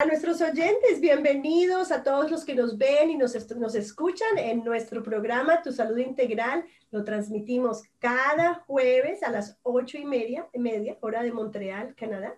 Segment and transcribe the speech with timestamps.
[0.00, 4.62] A nuestros oyentes, bienvenidos a todos los que nos ven y nos, nos escuchan en
[4.62, 6.64] nuestro programa Tu Salud Integral.
[6.92, 12.36] Lo transmitimos cada jueves a las ocho y media, media hora de Montreal, Canadá.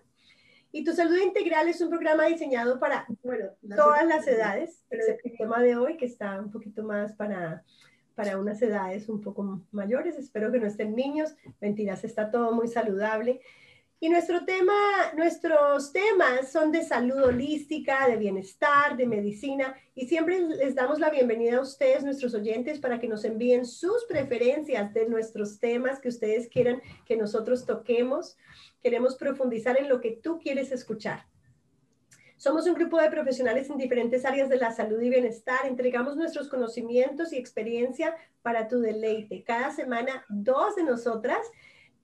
[0.71, 5.37] Y Tu Salud Integral es un programa diseñado para bueno, todas las edades, pero el
[5.37, 7.63] tema de hoy que está un poquito más para,
[8.15, 10.17] para unas edades un poco mayores.
[10.17, 11.35] Espero que no estén niños.
[11.59, 13.39] Mentiras, está todo muy saludable.
[14.03, 14.73] Y nuestro tema,
[15.15, 19.75] nuestros temas son de salud holística, de bienestar, de medicina.
[19.93, 24.05] Y siempre les damos la bienvenida a ustedes, nuestros oyentes, para que nos envíen sus
[24.05, 28.37] preferencias de nuestros temas que ustedes quieran que nosotros toquemos.
[28.81, 31.27] Queremos profundizar en lo que tú quieres escuchar.
[32.37, 35.67] Somos un grupo de profesionales en diferentes áreas de la salud y bienestar.
[35.67, 39.43] Entregamos nuestros conocimientos y experiencia para tu deleite.
[39.43, 41.37] Cada semana, dos de nosotras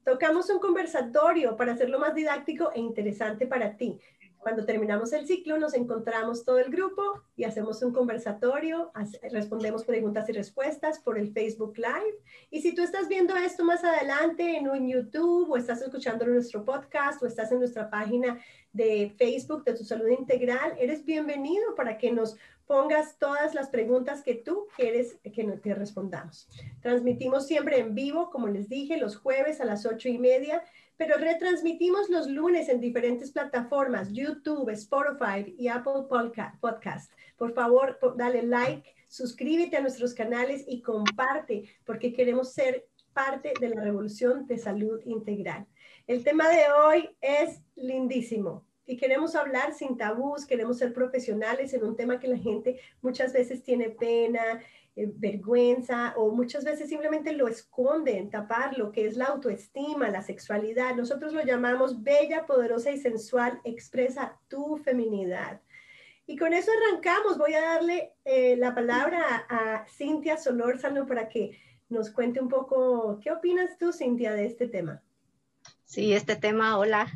[0.08, 4.00] Tocamos un conversatorio para hacerlo más didáctico e interesante para ti.
[4.38, 7.02] Cuando terminamos el ciclo, nos encontramos todo el grupo
[7.36, 8.90] y hacemos un conversatorio,
[9.30, 12.20] respondemos preguntas y respuestas por el Facebook Live.
[12.50, 16.64] Y si tú estás viendo esto más adelante en un YouTube o estás escuchando nuestro
[16.64, 18.40] podcast o estás en nuestra página
[18.72, 24.22] de Facebook de tu salud integral, eres bienvenido para que nos pongas todas las preguntas
[24.22, 26.50] que tú quieres que te respondamos.
[26.82, 30.64] Transmitimos siempre en vivo, como les dije, los jueves a las ocho y media,
[30.98, 36.08] pero retransmitimos los lunes en diferentes plataformas, YouTube, Spotify y Apple
[36.60, 37.12] Podcast.
[37.38, 43.70] Por favor, dale like, suscríbete a nuestros canales y comparte, porque queremos ser parte de
[43.70, 45.66] la revolución de salud integral.
[46.06, 51.84] El tema de hoy es lindísimo y queremos hablar sin tabús, queremos ser profesionales en
[51.84, 54.62] un tema que la gente muchas veces tiene pena,
[54.96, 60.22] eh, vergüenza o muchas veces simplemente lo esconden, tapar lo que es la autoestima, la
[60.22, 60.96] sexualidad.
[60.96, 65.62] Nosotros lo llamamos bella, poderosa y sensual, expresa tu feminidad.
[66.26, 67.38] Y con eso arrancamos.
[67.38, 72.48] Voy a darle eh, la palabra a, a Cintia Solórzano para que nos cuente un
[72.50, 75.04] poco, ¿qué opinas tú, Cintia, de este tema?
[75.88, 77.10] Sí, este tema, hola,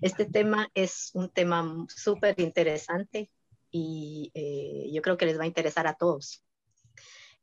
[0.00, 3.28] este tema es un tema súper interesante
[3.68, 6.44] y eh, yo creo que les va a interesar a todos.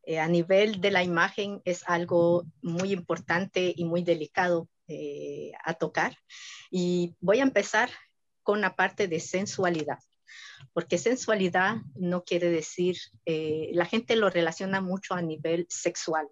[0.03, 5.73] Eh, a nivel de la imagen es algo muy importante y muy delicado eh, a
[5.73, 6.17] tocar
[6.71, 7.89] y voy a empezar
[8.41, 9.99] con la parte de sensualidad
[10.71, 16.27] porque sensualidad no quiere decir, la gente lo relaciona mucho a nivel sexual,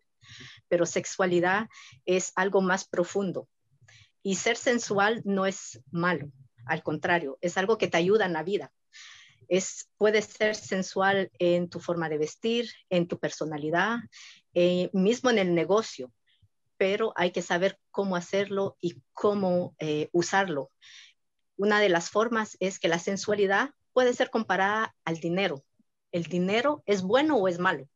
[0.67, 1.67] pero sexualidad
[2.05, 3.49] es algo más profundo.
[4.27, 6.29] Y ser sensual no es malo,
[6.65, 8.73] al contrario, es algo que te ayuda en la vida.
[9.47, 13.99] Es, puede ser sensual en tu forma de vestir, en tu personalidad,
[14.53, 16.11] eh, mismo en el negocio,
[16.75, 20.71] pero hay que saber cómo hacerlo y cómo eh, usarlo.
[21.55, 25.63] Una de las formas es que la sensualidad puede ser comparada al dinero.
[26.11, 27.87] El dinero es bueno o es malo,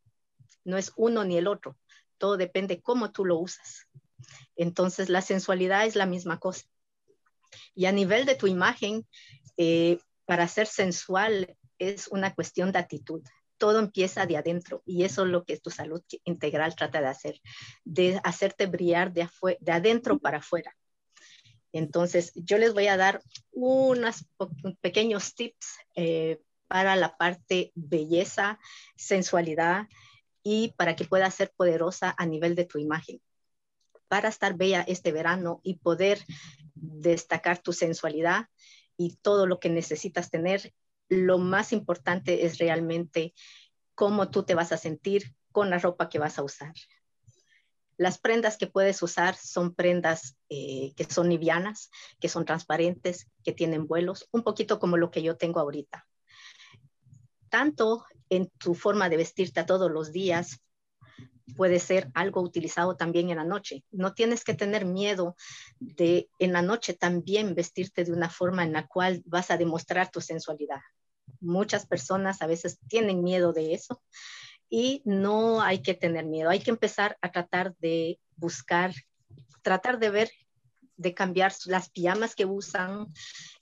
[0.63, 1.75] no es uno ni el otro,
[2.17, 3.89] todo depende cómo tú lo usas.
[4.55, 6.65] Entonces, la sensualidad es la misma cosa.
[7.75, 9.07] Y a nivel de tu imagen,
[9.57, 13.21] eh, para ser sensual es una cuestión de actitud.
[13.57, 17.41] Todo empieza de adentro y eso es lo que tu salud integral trata de hacer,
[17.83, 19.27] de hacerte brillar de,
[19.59, 20.75] de adentro para afuera.
[21.73, 23.21] Entonces, yo les voy a dar
[23.51, 24.25] unos
[24.81, 28.59] pequeños tips eh, para la parte belleza,
[28.95, 29.87] sensualidad
[30.43, 33.21] y para que pueda ser poderosa a nivel de tu imagen
[34.11, 36.19] para estar bella este verano y poder
[36.75, 38.49] destacar tu sensualidad
[38.97, 40.73] y todo lo que necesitas tener,
[41.07, 43.33] lo más importante es realmente
[43.95, 46.73] cómo tú te vas a sentir con la ropa que vas a usar.
[47.95, 51.89] Las prendas que puedes usar son prendas eh, que son livianas,
[52.19, 56.05] que son transparentes, que tienen vuelos, un poquito como lo que yo tengo ahorita.
[57.47, 60.59] Tanto en tu forma de vestirte todos los días,
[61.55, 63.83] puede ser algo utilizado también en la noche.
[63.91, 65.35] No tienes que tener miedo
[65.79, 70.11] de en la noche también vestirte de una forma en la cual vas a demostrar
[70.11, 70.81] tu sensualidad.
[71.39, 74.01] Muchas personas a veces tienen miedo de eso
[74.69, 76.49] y no hay que tener miedo.
[76.49, 78.93] Hay que empezar a tratar de buscar,
[79.61, 80.31] tratar de ver,
[80.95, 83.07] de cambiar las pijamas que usan,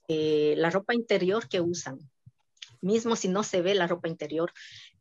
[0.07, 1.99] eh, la ropa interior que usan.
[2.81, 4.53] Mismo si no se ve la ropa interior,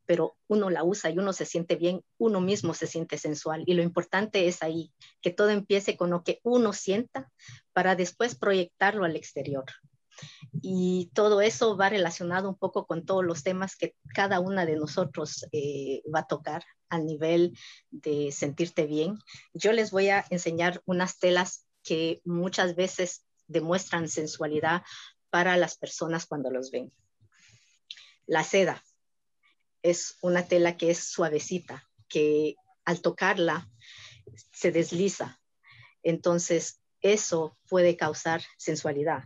[0.09, 3.63] pero uno la usa y uno se siente bien, uno mismo se siente sensual.
[3.67, 4.91] Y lo importante es ahí,
[5.21, 7.31] que todo empiece con lo que uno sienta
[7.75, 9.67] para después proyectarlo al exterior.
[10.63, 14.77] Y todo eso va relacionado un poco con todos los temas que cada una de
[14.77, 17.55] nosotros eh, va a tocar al nivel
[17.91, 19.19] de sentirte bien.
[19.53, 24.85] Yo les voy a enseñar unas telas que muchas veces demuestran sensualidad
[25.29, 26.91] para las personas cuando los ven.
[28.27, 28.83] La seda
[29.83, 33.71] es una tela que es suavecita, que al tocarla
[34.53, 35.41] se desliza.
[36.03, 39.25] Entonces, eso puede causar sensualidad.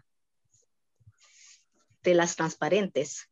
[2.03, 3.29] Telas transparentes.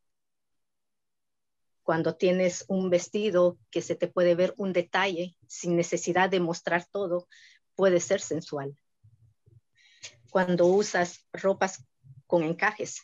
[1.82, 6.86] Cuando tienes un vestido que se te puede ver un detalle sin necesidad de mostrar
[6.90, 7.26] todo,
[7.74, 8.78] puede ser sensual.
[10.30, 11.84] Cuando usas ropas
[12.26, 13.02] con encajes,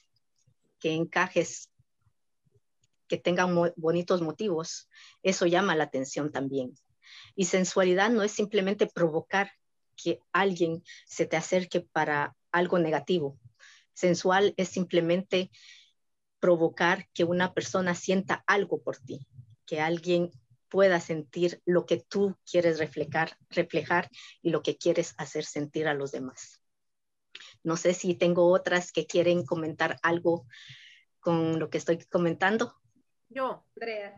[0.78, 1.70] que encajes
[3.08, 4.88] que tengan bonitos motivos,
[5.22, 6.74] eso llama la atención también.
[7.34, 9.52] Y sensualidad no es simplemente provocar
[9.96, 13.38] que alguien se te acerque para algo negativo.
[13.94, 15.50] Sensual es simplemente
[16.40, 19.26] provocar que una persona sienta algo por ti,
[19.64, 20.30] que alguien
[20.68, 24.10] pueda sentir lo que tú quieres reflejar, reflejar
[24.42, 26.60] y lo que quieres hacer sentir a los demás.
[27.62, 30.46] No sé si tengo otras que quieren comentar algo
[31.20, 32.74] con lo que estoy comentando.
[33.28, 34.14] Yo, Andrea.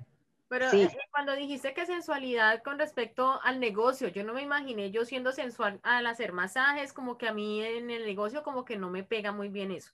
[0.48, 5.04] Pero eh, cuando dijiste que sensualidad con respecto al negocio, yo no me imaginé yo
[5.04, 8.88] siendo sensual al hacer masajes, como que a mí en el negocio como que no
[8.88, 9.90] me pega muy bien eso.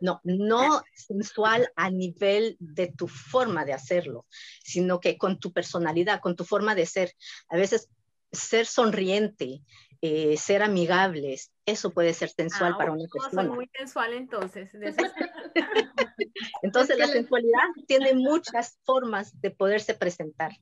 [0.00, 4.26] No, no sensual a nivel de tu forma de hacerlo,
[4.62, 7.14] sino que con tu personalidad, con tu forma de ser.
[7.48, 7.88] A veces
[8.32, 9.62] ser sonriente,
[10.00, 13.42] eh, ser amigables, eso puede ser sensual ah, para una persona.
[13.42, 14.70] Soy muy sensual entonces.
[16.62, 20.52] entonces la sensualidad tiene muchas formas de poderse presentar.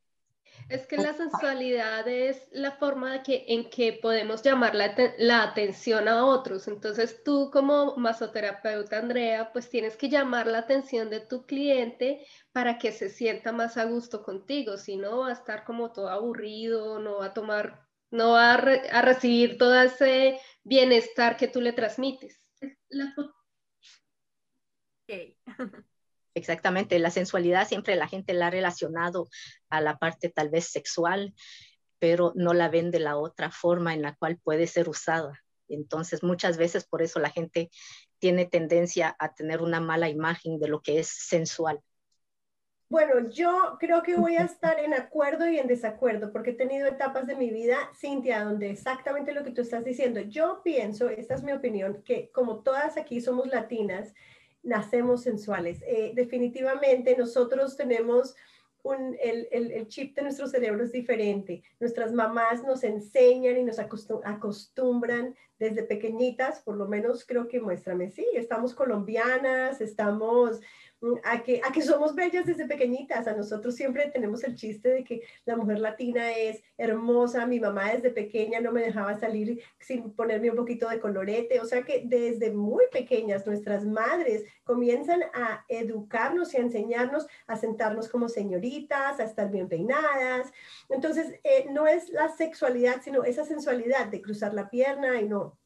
[0.68, 5.44] Es que la sensualidad es la forma de que, en que podemos llamar la, la,
[5.44, 6.66] atención a otros.
[6.66, 12.78] Entonces tú como masoterapeuta, Andrea, pues tienes que llamar la atención de tu cliente para
[12.78, 14.76] que se sienta más a gusto contigo.
[14.76, 17.85] Si no, va a estar como todo aburrido, no va a tomar
[18.16, 22.40] no va a, recibir todo ese bienestar que tú le transmites.
[26.34, 29.28] Exactamente, la sensualidad siempre la gente la ha relacionado
[29.70, 31.34] a la parte tal vez sexual,
[31.98, 35.42] pero no la ven de la otra forma en la cual puede ser usada.
[35.68, 37.70] Entonces, muchas veces por eso la gente
[38.18, 41.80] tiene tendencia a tener una mala imagen de lo que es sensual.
[42.88, 46.86] Bueno, yo creo que voy a estar en acuerdo y en desacuerdo, porque he tenido
[46.86, 50.20] etapas de mi vida, Cintia, donde exactamente lo que tú estás diciendo.
[50.20, 54.14] Yo pienso, esta es mi opinión, que como todas aquí somos latinas,
[54.62, 55.82] nacemos sensuales.
[55.84, 58.36] Eh, definitivamente nosotros tenemos
[58.84, 61.64] un, el, el, el, chip de nuestro cerebro es diferente.
[61.80, 68.10] Nuestras mamás nos enseñan y nos acostumbran desde pequeñitas, por lo menos creo que muéstrame,
[68.10, 70.60] sí, estamos colombianas, estamos
[71.24, 73.26] a que, a que somos bellas desde pequeñitas.
[73.26, 77.46] A nosotros siempre tenemos el chiste de que la mujer latina es hermosa.
[77.46, 81.60] Mi mamá desde pequeña no me dejaba salir sin ponerme un poquito de colorete.
[81.60, 87.56] O sea que desde muy pequeñas nuestras madres comienzan a educarnos y a enseñarnos a
[87.56, 90.52] sentarnos como señoritas, a estar bien peinadas.
[90.88, 95.58] Entonces, eh, no es la sexualidad, sino esa sensualidad de cruzar la pierna y no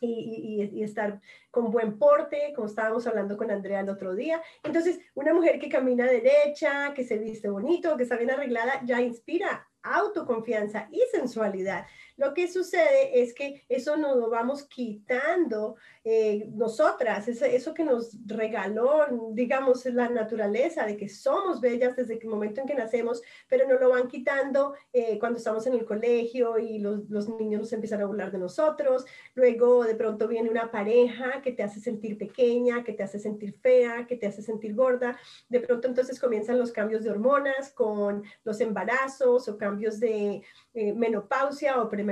[0.00, 4.40] y, estar con buen porte, como estábamos hablando con Andrea el otro día.
[4.62, 9.00] Entonces, una mujer que camina derecha, que se viste bonito, que está bien arreglada, ya
[9.00, 11.86] inspira autoconfianza y sensualidad.
[12.18, 17.84] Lo que sucede es que eso nos lo vamos quitando eh, nosotras, eso, eso, que
[17.84, 23.22] nos regaló, digamos, la naturaleza de que somos bellas desde el momento en que nacemos,
[23.48, 27.60] pero nos lo van quitando eh, cuando estamos en el colegio y los, los niños
[27.60, 29.04] nos empiezan a burlar de nosotros.
[29.34, 33.52] Luego de pronto viene una pareja que te hace sentir pequeña, que te hace sentir
[33.60, 35.16] fea, que te hace sentir gorda.
[35.48, 40.42] De pronto entonces comienzan los cambios de hormonas con los embarazos o cambios de
[40.74, 42.07] eh, menopausia o premenopausia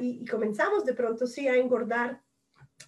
[0.00, 2.22] y, comenzamos de pronto sí a engordar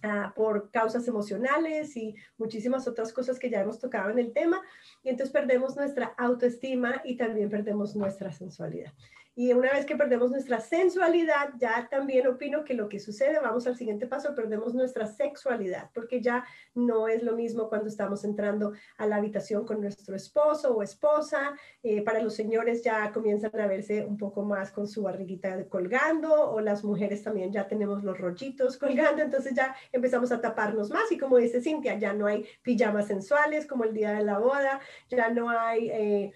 [0.01, 4.61] ah, por causas emocionales y muchísimas otras cosas que ya hemos tocado en el tema
[5.03, 8.93] y entonces perdemos nuestra autoestima y también perdemos nuestra sensualidad.
[9.35, 13.65] Y una vez que perdemos nuestra sensualidad, ya también opino que lo que sucede, vamos
[13.65, 18.73] al siguiente paso, perdemos nuestra sexualidad, porque ya no es lo mismo cuando estamos entrando
[18.97, 21.55] a la habitación con nuestro esposo o esposa.
[21.81, 26.51] Eh, para los señores ya comienzan a verse un poco más con su barriguita colgando,
[26.51, 31.11] o las mujeres también ya tenemos los rollitos colgando, entonces ya empezamos a taparnos más.
[31.11, 34.79] Y como dice Cintia, ya no hay pijamas sensuales como el día de la boda,
[35.09, 35.89] ya no hay...
[35.89, 36.33] Eh,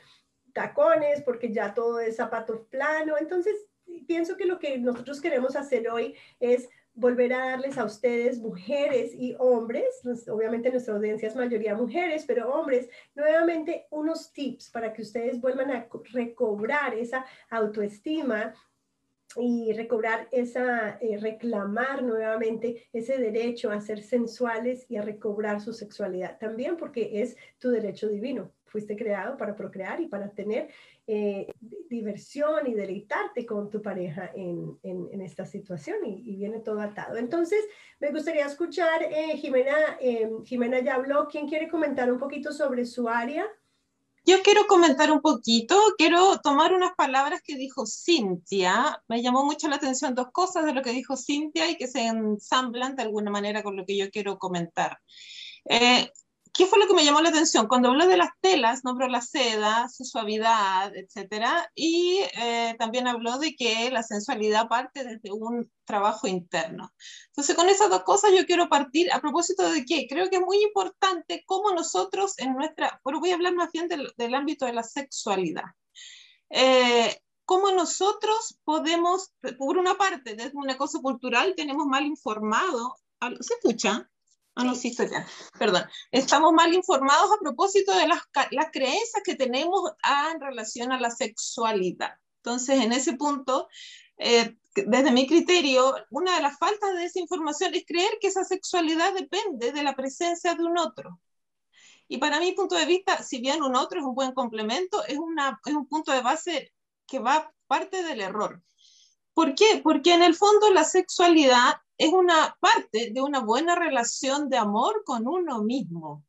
[0.57, 3.15] tacones, porque ya todo es zapato plano.
[3.19, 3.55] Entonces,
[4.07, 9.13] pienso que lo que nosotros queremos hacer hoy es volver a darles a ustedes, mujeres
[9.13, 15.03] y hombres, obviamente nuestra audiencia es mayoría mujeres, pero hombres, nuevamente unos tips para que
[15.03, 18.55] ustedes vuelvan a recobrar esa autoestima
[19.35, 25.73] y recobrar esa, eh, reclamar nuevamente ese derecho a ser sensuales y a recobrar su
[25.73, 28.56] sexualidad también, porque es tu derecho divino.
[28.77, 30.69] Fuiste creado para procrear y para tener
[31.07, 31.51] eh,
[31.89, 37.17] diversión y deleitarte con tu pareja en, en, esta situación y, viene todo atado.
[37.17, 37.65] Entonces,
[37.99, 39.97] me gustaría escuchar, eh, Jimena,
[40.45, 43.47] Jimena ya habló, ¿quién quiere comentar un poquito sobre su área?
[44.27, 49.01] Yo quiero comentar un poquito, quiero tomar unas palabras que dijo Cintia.
[49.07, 52.05] Me llamó mucho la atención dos cosas de lo que dijo Cintia y que se
[52.05, 54.99] ensamblan de alguna manera con lo que yo quiero comentar.
[55.65, 56.11] Eh,
[56.57, 57.67] ¿Qué fue lo que me llamó la atención?
[57.67, 63.37] Cuando habló de las telas, nombró la seda, su suavidad, etcétera, y eh, también habló
[63.37, 66.91] de que la sensualidad parte desde un trabajo interno.
[67.27, 70.41] Entonces, con esas dos cosas yo quiero partir a propósito de que creo que es
[70.41, 74.65] muy importante cómo nosotros en nuestra, pero voy a hablar más bien del, del ámbito
[74.65, 75.65] de la sexualidad.
[76.49, 82.95] Eh, cómo nosotros podemos, por una parte, desde una cosa cultural, tenemos mal informado,
[83.41, 84.09] ¿se escucha?
[84.59, 85.07] Ah, no, sí, estoy
[85.59, 85.83] Perdón.
[86.11, 89.91] Estamos mal informados a propósito de las, las creencias que tenemos
[90.33, 92.15] en relación a la sexualidad.
[92.37, 93.67] Entonces, en ese punto,
[94.17, 98.43] eh, desde mi criterio, una de las faltas de esa información es creer que esa
[98.43, 101.19] sexualidad depende de la presencia de un otro.
[102.07, 105.19] Y para mi punto de vista, si bien un otro es un buen complemento, es,
[105.19, 106.73] una, es un punto de base
[107.05, 108.63] que va parte del error.
[109.37, 109.81] ¿Por qué?
[109.83, 115.03] Porque en el fondo la sexualidad es una parte de una buena relación de amor
[115.05, 116.25] con uno mismo.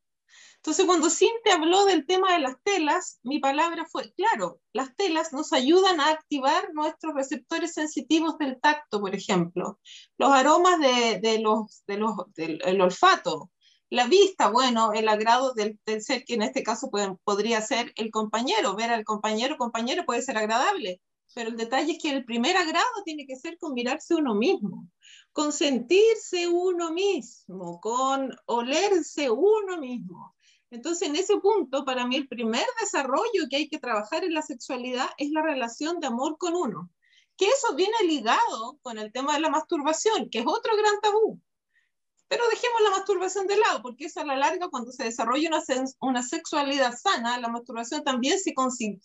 [0.57, 5.33] Entonces, cuando Cintia habló del tema de las telas, mi palabra fue, claro, las telas
[5.33, 9.81] nos ayudan a activar nuestros receptores sensitivos del tacto, por ejemplo,
[10.19, 13.51] los aromas de, los, de los, del olfato,
[13.89, 16.91] la vista, bueno, el agrado del, ser, que en este caso
[17.25, 21.01] podría ser el compañero, ver al compañero, compañero puede ser agradable,
[21.39, 24.89] pero el detalle es que el primer agrado tiene que ser con mirarse uno mismo,
[25.33, 30.35] con sentirse uno mismo, con olerse uno mismo.
[30.73, 34.43] Entonces, en ese punto, para mí el primer desarrollo que hay que trabajar en la
[34.43, 36.91] sexualidad es la relación de amor con uno,
[37.37, 41.41] que eso viene ligado con el tema de la masturbación, que es otro gran tabú.
[42.27, 45.63] Pero dejemos la masturbación de lado, porque eso a la larga, cuando se desarrolla una,
[46.01, 48.55] una sexualidad sana, la masturbación también se,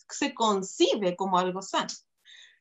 [0.10, 1.94] se concibe como algo sano.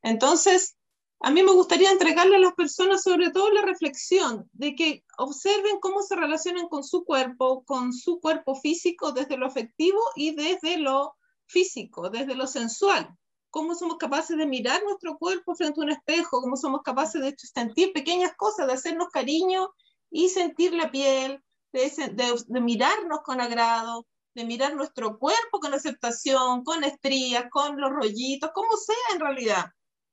[0.02, 0.76] Entonces,
[1.24, 5.78] a mí me gustaría entregarle a las personas sobre todo la reflexión de que observen
[5.78, 10.78] cómo se relacionan con su cuerpo, con su cuerpo físico desde lo afectivo y desde
[10.78, 11.14] lo
[11.46, 13.16] físico, desde lo sensual.
[13.50, 17.36] Cómo somos capaces de mirar nuestro cuerpo frente a un espejo, cómo somos capaces de
[17.38, 19.70] sentir pequeñas cosas, de hacernos cariño
[20.10, 21.40] y sentir la piel,
[21.72, 27.90] de, de mirarnos con agrado, de mirar nuestro cuerpo con aceptación, con estrías, con los
[27.90, 29.66] rollitos, como sea en realidad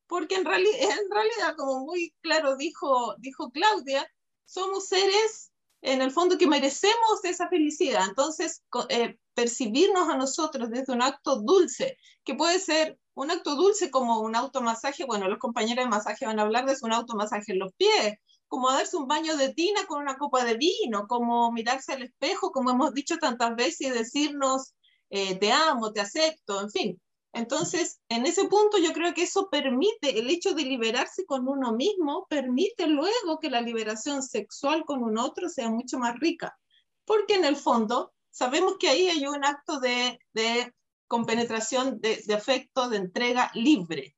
[0.09, 4.05] porque en, en realidad, como muy claro dijo, dijo Claudia,
[4.43, 5.51] somos seres
[5.81, 8.05] en el fondo que merecemos esa felicidad.
[8.09, 13.91] Entonces, eh, percibirnos a nosotros desde un acto dulce, que puede ser un acto dulce
[13.91, 17.59] como un automasaje, bueno, los compañeros de masaje van a hablar de un automasaje en
[17.59, 18.15] los pies,
[18.47, 22.51] como darse un baño de tina con una copa de vino, como mirarse al espejo,
[22.51, 24.73] como hemos dicho tantas veces, y decirnos,
[25.11, 27.01] eh, te amo, te acepto, en fin.
[27.33, 31.73] Entonces, en ese punto yo creo que eso permite, el hecho de liberarse con uno
[31.73, 36.57] mismo, permite luego que la liberación sexual con un otro sea mucho más rica,
[37.05, 40.73] porque en el fondo sabemos que ahí hay un acto de, de
[41.07, 44.15] compenetración, de, de afecto, de entrega libre.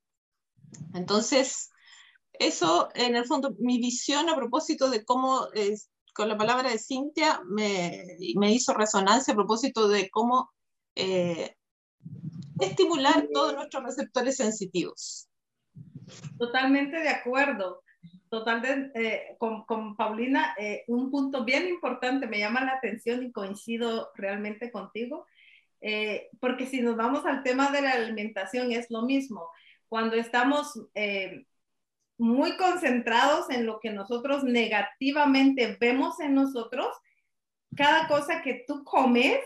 [0.94, 1.70] Entonces,
[2.34, 5.48] eso en el fondo, mi visión a propósito de cómo,
[6.14, 8.04] con la palabra de Cintia, me,
[8.36, 10.52] me, hizo resonancia a propósito de cómo
[10.96, 11.56] eh,
[12.62, 15.30] estimular todos nuestros receptores sensitivos.
[16.38, 17.84] Totalmente de acuerdo.
[18.30, 23.32] Total eh, con, con, Paulina, eh, un punto bien importante me llama la atención y
[23.34, 25.28] coincido realmente contigo,
[25.82, 29.50] eh, porque si nos vamos al tema de la alimentación es lo mismo.
[29.90, 30.80] Cuando estamos
[32.18, 36.88] muy concentrados en lo que nosotros negativamente vemos en nosotros,
[37.76, 39.42] cada cosa que tú comes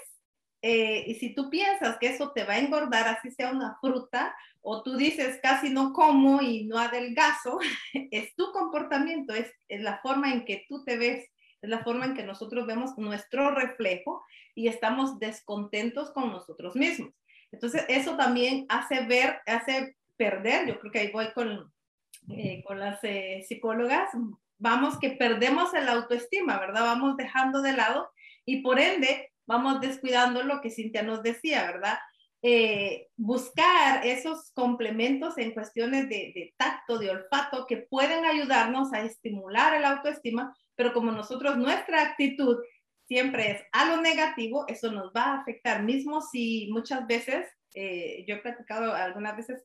[0.67, 4.35] eh, y si tú piensas que eso te va a engordar, así sea una fruta,
[4.61, 7.59] o tú dices casi no como y no adelgazo,
[8.09, 11.29] es tu comportamiento, es, es, la forma en que tú te ves,
[11.61, 17.13] es la forma en que nosotros vemos nuestro reflejo y estamos descontentos con nosotros mismos.
[17.51, 21.71] Entonces, eso también hace ver, hace perder, yo creo que ahí voy con,
[22.29, 24.09] eh, con las eh, psicólogas,
[24.57, 26.85] vamos que perdemos el autoestima, ¿verdad?
[26.85, 28.09] Vamos dejando de lado
[28.45, 31.97] y por ende vamos descuidando lo que Cintia nos decía, ¿verdad?
[32.47, 39.73] eh, buscar esos complementos en cuestiones de, tacto, de olfato, que pueden ayudarnos a estimular
[39.73, 42.57] el autoestima, pero como nosotros, nuestra actitud
[43.07, 48.23] siempre es a lo negativo, eso nos va a afectar, mismo si muchas veces, eh,
[48.27, 49.63] yo he platicado algunas veces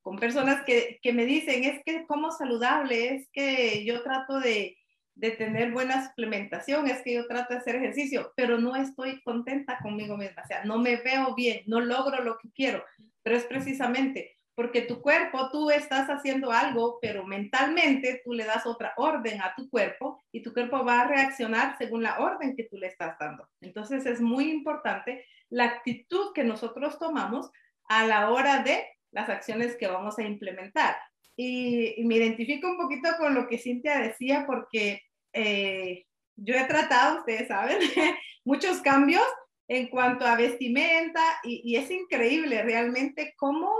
[0.00, 4.78] con personas que, que, me dicen, es que como saludable, es que yo trato de,
[5.14, 9.78] de tener buena suplementación, es que yo trato de hacer ejercicio, pero no estoy contenta
[9.82, 12.84] conmigo misma, o sea, no me veo bien, no logro lo que quiero,
[13.22, 18.66] pero es precisamente porque tu cuerpo, tú estás haciendo algo, pero mentalmente tú le das
[18.66, 22.64] otra orden a tu cuerpo y tu cuerpo va a reaccionar según la orden que
[22.64, 23.48] tú le estás dando.
[23.60, 27.50] Entonces es muy importante la actitud que nosotros tomamos
[27.88, 30.96] a la hora de las acciones que vamos a implementar.
[31.44, 36.04] Y, me identifico un poquito con lo que Cintia decía porque eh,
[36.36, 37.78] yo he tratado, ustedes saben,
[38.44, 39.24] muchos cambios
[39.68, 43.72] en cuanto a vestimenta y, es increíble realmente cómo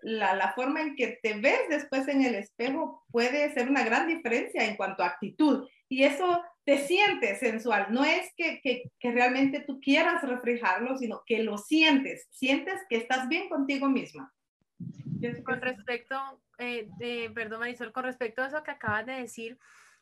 [0.00, 4.06] la, la, forma en que te ves después en el espejo puede ser una gran
[4.06, 5.68] diferencia en cuanto a actitud.
[5.88, 7.88] Y eso te sientes sensual.
[7.90, 12.28] No es que, que realmente tú quieras reflejarlo, sino que lo sientes.
[12.30, 14.32] Sientes que estás bien contigo misma.
[15.44, 16.88] Con respecto, eh,
[17.34, 19.58] perdón Marisol, con respecto a eso que acabas de decir,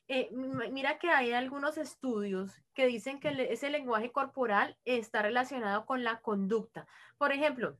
[0.09, 0.31] eh,
[0.71, 6.21] mira que hay algunos estudios que dicen que ese lenguaje corporal está relacionado con la
[6.21, 6.87] conducta.
[7.19, 7.77] Por ejemplo,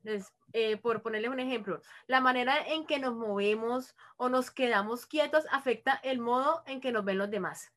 [0.53, 5.47] eh, por ponerles un ejemplo, la manera en que nos movemos o nos quedamos quietos
[5.53, 7.73] afecta el modo en que nos ven los demás.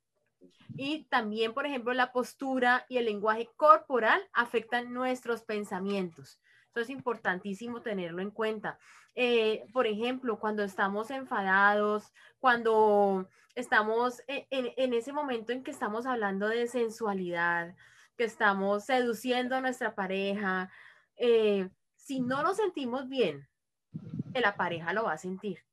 [0.75, 6.39] Y también, por ejemplo, la postura y el lenguaje corporal afectan nuestros pensamientos.
[6.81, 8.79] Es importantísimo tenerlo en cuenta.
[9.15, 16.05] Eh, por ejemplo, cuando estamos enfadados, cuando estamos en, en, ese momento en que estamos
[16.05, 17.75] hablando de sensualidad,
[18.17, 20.71] que estamos seduciendo a nuestra pareja,
[21.15, 23.47] eh, si no nos sentimos bien,
[24.33, 25.68] la pareja lo va a sentir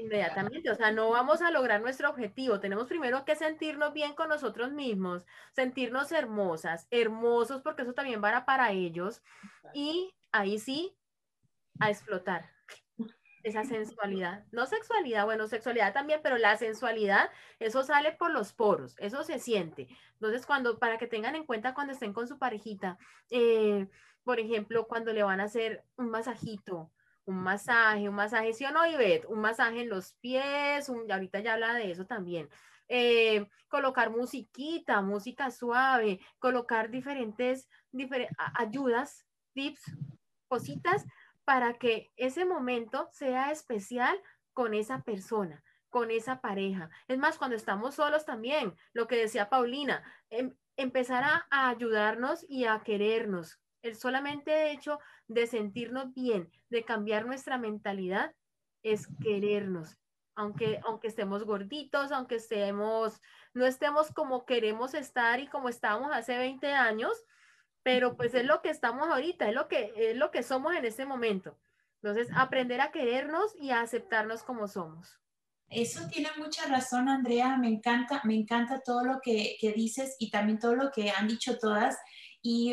[0.00, 0.70] inmediatamente.
[0.70, 2.60] O sea, no vamos a lograr nuestro objetivo.
[2.60, 8.44] Tenemos primero que sentirnos bien con nosotros mismos, sentirnos hermosas, hermosos, porque eso también va
[8.44, 9.22] para ellos.
[9.74, 10.96] Y ahí sí,
[11.78, 12.50] a explotar
[13.42, 14.44] esa sensualidad.
[14.52, 19.38] No sexualidad, bueno, sexualidad también, pero la sensualidad, eso sale por los poros, eso se
[19.38, 19.88] siente.
[20.14, 22.98] Entonces, cuando, para que tengan en cuenta cuando estén con su parejita,
[23.30, 23.88] eh,
[24.24, 26.90] por ejemplo, cuando le van a hacer un masajito,
[27.24, 29.26] un masaje, un masaje, ¿sí o no, Ivette?
[29.26, 32.48] Un masaje en los pies, un, ahorita ya habla de eso también.
[32.88, 39.82] Eh, colocar musiquita, música suave, colocar diferentes, diferentes ayudas, tips,
[40.48, 41.06] cositas
[41.44, 44.20] para que ese momento sea especial
[44.52, 46.90] con esa persona, con esa pareja.
[47.08, 52.64] Es más, cuando estamos solos también, lo que decía Paulina, em, empezar a, ayudarnos y
[52.64, 53.60] a querernos.
[53.82, 58.34] El solamente hecho de sentirnos bien, de cambiar nuestra mentalidad,
[58.82, 59.96] es querernos.
[60.34, 63.20] Aunque, aunque estemos gorditos, aunque estemos,
[63.52, 67.12] no estemos como queremos estar y como estábamos hace 20 años,
[67.82, 70.84] pero pues es lo que estamos ahorita, es lo que, es lo que somos en
[70.84, 71.58] este momento.
[72.02, 75.20] Entonces, aprender a querernos y a aceptarnos como somos.
[75.68, 77.56] Eso tiene mucha razón, Andrea.
[77.56, 81.28] Me encanta, me encanta todo lo que, que dices y también todo lo que han
[81.28, 81.96] dicho todas.
[82.42, 82.72] Y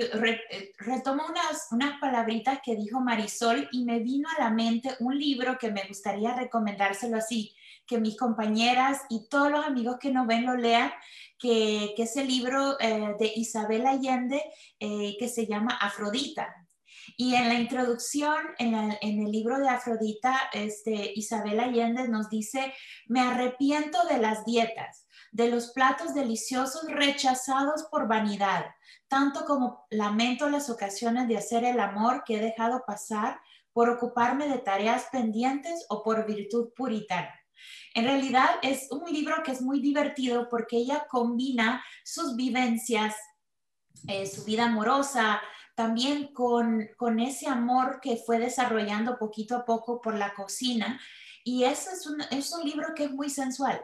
[0.80, 5.58] retomo unas, unas palabritas que dijo Marisol y me vino a la mente un libro
[5.58, 7.53] que me gustaría recomendárselo así,
[7.86, 10.91] que mis compañeras y todos los amigos que nos ven lo lean,
[11.38, 14.41] que, que es el libro eh, de Isabel Allende
[14.80, 16.67] eh, que se llama Afrodita.
[17.15, 22.73] Y en la introducción, en, en, el libro de Afrodita, este, Isabel Allende nos dice,
[23.08, 28.66] me arrepiento de las dietas, de los platos deliciosos rechazados por vanidad,
[29.08, 33.40] tanto como lamento las ocasiones de hacer el amor que he dejado pasar
[33.74, 37.34] por ocuparme de tareas pendientes o por virtud puritana.
[37.94, 43.16] En realidad es un libro que es muy divertido porque ella combina sus vivencias,
[44.08, 45.42] eh, su vida amorosa,
[45.76, 51.00] también con, con, ese amor que fue desarrollando poquito a poco por la cocina.
[51.44, 53.80] Y ese es un, es un libro que es muy sensual.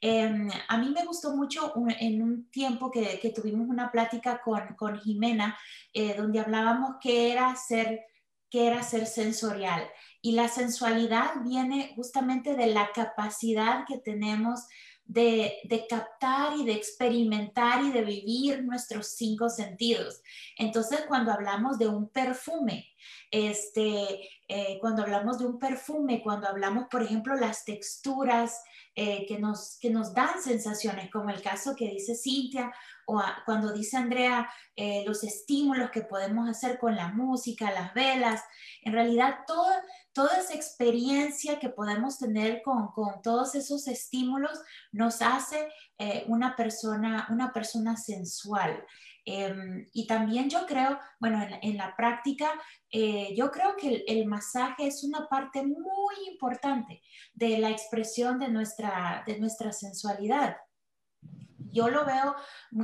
[0.00, 4.98] Em, a mí me gustó mucho en un tiempo que, tuvimos una plática con, con
[4.98, 5.58] Jimena,
[5.92, 8.04] eh, donde hablábamos que era ser
[8.50, 9.86] que era ser sensorial.
[10.22, 14.66] Y la sensualidad viene justamente de la capacidad que tenemos
[15.04, 20.22] de, captar y de experimentar y de vivir nuestros cinco sentidos.
[20.56, 22.88] Entonces, cuando hablamos de un perfume,
[23.30, 28.62] este, eh, cuando hablamos de un perfume, cuando hablamos, por ejemplo, las texturas
[29.00, 32.74] eh, que, nos, que nos dan sensaciones, como el caso que dice Cintia,
[33.06, 38.42] o cuando dice Andrea eh, los estímulos que podemos hacer con la música, las velas,
[38.82, 44.58] en realidad toda, toda esa experiencia que podemos tener con, con todos esos estímulos
[44.90, 48.84] nos hace eh, una, persona, una persona sensual.
[49.30, 52.50] Em, y también yo creo, bueno, en, la práctica,
[52.90, 57.02] eh, yo creo que el, masaje es una parte muy importante
[57.34, 60.56] de la expresión de nuestra, de nuestra sensualidad.
[61.70, 62.36] Yo lo veo,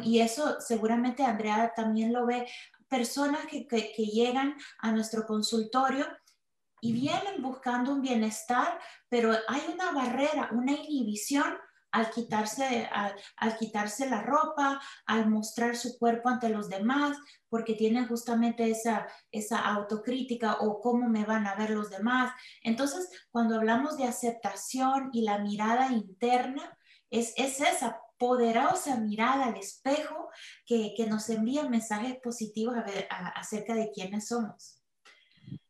[0.02, 2.46] y eso seguramente Andrea también lo ve,
[2.90, 6.06] personas que, que, que llegan a nuestro consultorio
[6.82, 8.78] y vienen buscando un bienestar,
[9.08, 11.56] pero hay una barrera, una inhibición
[11.94, 17.16] al quitarse, al, quitarse la ropa, al mostrar su cuerpo ante los demás,
[17.48, 22.32] porque tienen justamente esa, esa autocrítica o cómo me van a ver los demás.
[22.62, 26.76] Entonces, cuando hablamos de aceptación y la mirada interna,
[27.10, 30.30] es, es esa poderosa mirada al espejo
[30.66, 32.74] que, que nos envía mensajes positivos
[33.36, 34.82] acerca de quiénes somos.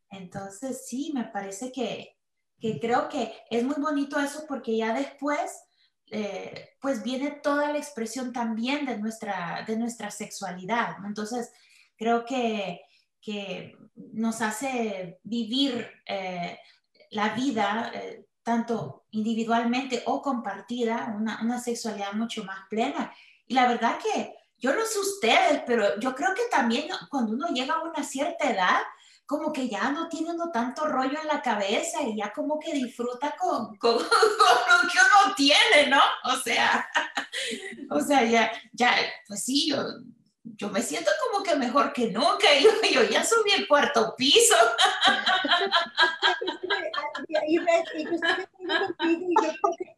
[0.08, 2.16] Entonces, sí, me parece que,
[2.58, 5.63] que creo que es muy bonito eso porque ya después
[6.10, 10.96] eh, pues viene toda la expresión también de nuestra, de nuestra sexualidad.
[11.04, 11.50] Entonces,
[11.96, 12.82] creo que,
[13.20, 16.58] que nos hace vivir eh,
[17.10, 23.12] la vida eh, tanto individualmente o compartida, una, una, sexualidad mucho más plena.
[23.46, 27.48] Y la verdad que yo no sé ustedes, pero yo creo que también cuando uno
[27.48, 28.80] llega a una cierta edad,
[29.26, 32.72] como que ya no tiene uno tanto rollo en la cabeza y ya como que
[32.72, 36.00] disfruta con, con, lo que uno tiene, ¿no?
[36.24, 36.86] O sea,
[37.90, 38.94] o sea, ya, ya,
[39.26, 39.82] pues sí, yo,
[40.44, 42.46] yo me siento como que mejor que nunca.
[42.60, 44.54] Yo, yo ya subí el cuarto piso.
[47.42, 47.58] y,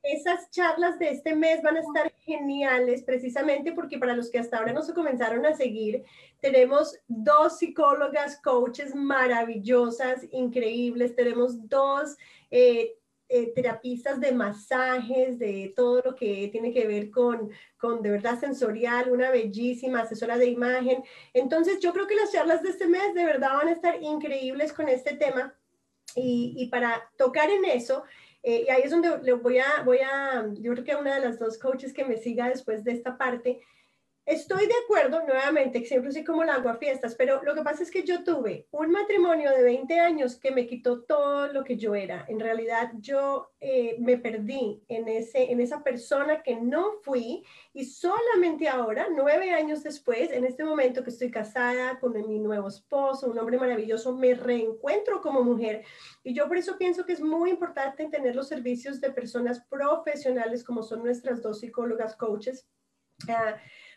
[0.04, 4.59] esas charlas de este mes van a estar geniales, precisamente porque para los que hasta
[4.59, 6.04] ahora no se comenzaron a seguir,
[6.40, 12.16] tenemos dos psicólogas, coaches maravillosas, increíbles, tenemos dos
[12.50, 12.94] eh,
[13.28, 18.38] eh, terapistas de masajes, de todo lo que tiene que ver con, con de verdad
[18.38, 21.02] sensorial, una bellísima asesora de imagen.
[21.32, 24.72] Entonces, yo creo que las charlas de este mes de verdad van a estar increíbles
[24.72, 25.54] con este tema.
[26.14, 28.04] Y, y para tocar en eso,
[28.42, 31.20] eh, y ahí es donde le voy a, voy a, yo creo que una de
[31.20, 33.60] las dos coaches que me siga después de esta parte,
[34.26, 37.92] Estoy de acuerdo, nuevamente, siempre soy como la agua fiestas, pero lo que pasa es
[37.92, 41.94] que yo tuve un matrimonio de 20 años que me quitó todo lo que yo
[41.94, 42.24] era.
[42.26, 47.84] En realidad, yo eh, me perdí en, ese, en esa persona que no fui y
[47.84, 53.30] solamente ahora, nueve años después, en este momento que estoy casada con mi nuevo esposo,
[53.30, 55.84] un hombre maravilloso, me reencuentro como mujer.
[56.24, 60.64] Y yo por eso pienso que es muy importante tener los servicios de personas profesionales
[60.64, 62.66] como son nuestras dos psicólogas, coaches.
[63.28, 63.56] Uh,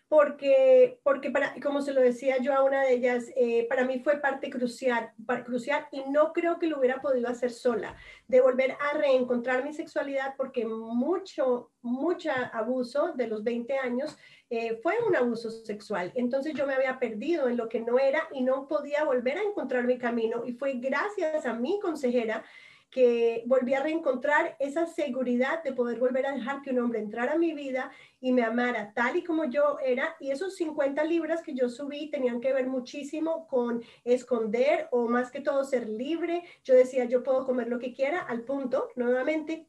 [0.09, 3.99] porque, porque para, como se lo decía yo a una de ellas, eh, para mí
[3.99, 5.11] fue parte crucial,
[5.45, 7.95] crucial y no creo que lo hubiera podido hacer sola,
[8.27, 14.17] de volver a reencontrar mi sexualidad porque mucho, mucho abuso de los 20 años
[14.49, 16.11] eh, fue un abuso sexual.
[16.15, 19.43] Entonces yo me había perdido en lo que no era y no podía volver a
[19.43, 22.43] encontrar mi camino y fue gracias a mi consejera
[22.89, 27.33] que volví a reencontrar esa seguridad de poder volver a dejar que un hombre entrara
[27.33, 30.15] a mi vida y me amara tal y como yo era.
[30.19, 35.31] Y esos 50 libras que yo subí tenían que ver muchísimo con esconder o más
[35.31, 36.43] que todo ser libre.
[36.63, 39.67] Yo decía, yo puedo comer lo que quiera al punto, nuevamente,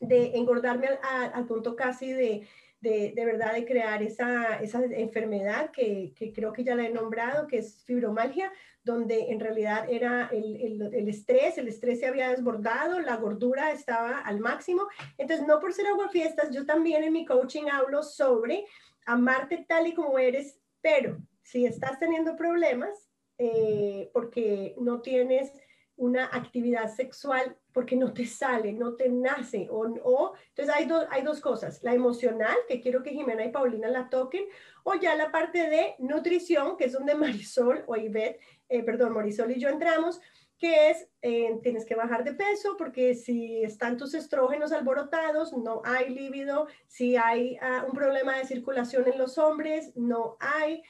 [0.00, 2.46] de engordarme al, punto casi de,
[2.80, 6.90] de, de, verdad de crear esa, esa enfermedad que, que, creo que ya la he
[6.90, 12.30] nombrado, que es fibromalgia, donde en realidad era el, el, estrés, el estrés se había
[12.30, 14.88] desbordado, la gordura estaba al máximo.
[15.18, 18.64] Entonces, no por ser aguafiestas, yo también en mi coaching hablo sobre
[19.04, 25.52] amarte tal y como eres, pero si estás teniendo problemas eh, porque no tienes
[25.96, 29.68] una actividad sexual porque no te sale, no te nace.
[29.70, 33.88] O, o entonces hay, hay dos cosas, la emocional, que quiero que Jimena y Paulina
[33.88, 34.44] la toquen,
[34.82, 39.50] o ya la parte de nutrición, que es donde Marisol o Ivette, eh, perdón, Marisol
[39.50, 40.20] y yo entramos,
[40.60, 45.80] que es, eh, tienes que bajar de peso porque si están tus estrógenos alborotados, no
[45.86, 50.82] hay líbido, si hay ah, un problema de circulación en los hombres, no hay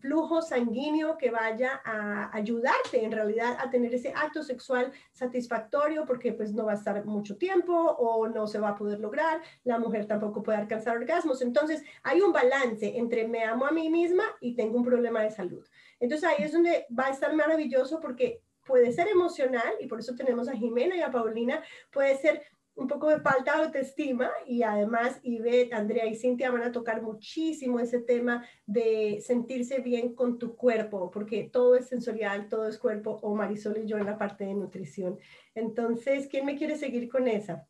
[0.00, 6.32] flujo sanguíneo que vaya a ayudarte en realidad a tener ese acto sexual satisfactorio porque
[6.32, 9.78] pues no va a estar mucho tiempo o no se va a poder lograr, la
[9.78, 11.42] mujer tampoco puede alcanzar orgasmos.
[11.42, 15.30] Entonces hay un balance entre me amo a mí misma y tengo un problema de
[15.30, 15.64] salud.
[16.00, 20.14] Entonces ahí es donde va a estar maravilloso porque puede ser emocional y por eso
[20.14, 22.42] tenemos a Jimena y a Paulina, puede ser
[22.76, 27.02] un poco de falta de autoestima y además Ivette, Andrea y Cintia van a tocar
[27.02, 32.78] muchísimo ese tema de sentirse bien con tu cuerpo, porque todo es sensorial, todo es
[32.78, 35.18] cuerpo, o Marisol y yo en la parte de nutrición.
[35.54, 37.66] Entonces, ¿quién me quiere seguir con esa?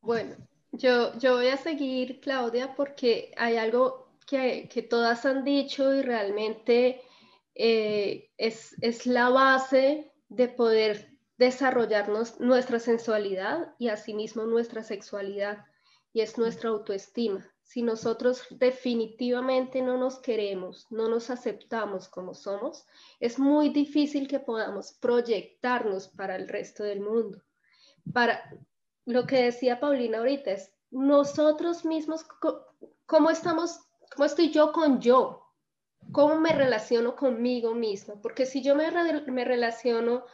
[0.00, 0.36] Bueno,
[0.72, 6.02] yo, yo voy a seguir, Claudia, porque hay algo que, que todas han dicho y
[6.02, 7.00] realmente
[7.54, 15.64] eh, es, es la base de poder desarrollarnos nuestra sensualidad y asimismo nuestra sexualidad,
[16.12, 17.50] y es nuestra autoestima.
[17.62, 22.84] Si nosotros definitivamente no nos queremos, no nos aceptamos como somos,
[23.20, 27.40] es muy difícil que podamos proyectarnos para el resto del mundo.
[28.12, 28.42] Para
[29.06, 32.26] lo que decía Paulina ahorita es nosotros mismos,
[33.06, 33.80] ¿cómo estamos,
[34.14, 35.46] cómo estoy yo con yo?
[36.12, 38.20] ¿Cómo me relaciono conmigo misma?
[38.20, 38.90] Porque si yo me,
[39.30, 40.24] me relaciono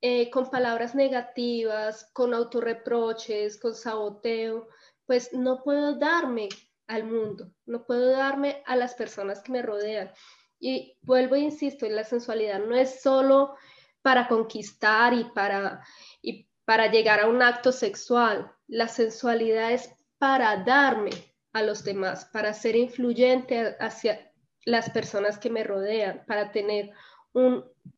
[0.00, 4.68] eh, con palabras negativas, con autorreproches, con saboteo,
[5.06, 6.48] pues no puedo darme
[6.86, 10.10] al mundo, no puedo darme a las personas que me rodean.
[10.58, 13.56] Y vuelvo e insisto, la sensualidad no es solo
[14.02, 15.82] para conquistar y para,
[16.22, 18.52] y para llegar a un acto sexual.
[18.66, 21.10] La sensualidad es para darme
[21.52, 24.32] a los demás, para ser influyente hacia
[24.64, 26.90] las personas que me rodean, para tener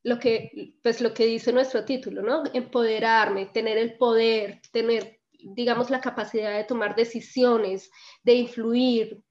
[0.02, 2.42] lo que, pues lo que dice nuestro título, ¿no?
[2.52, 7.90] Empoderarme, tener el poder, tener, digamos, la capacidad de tomar decisiones,
[8.22, 9.22] de influir.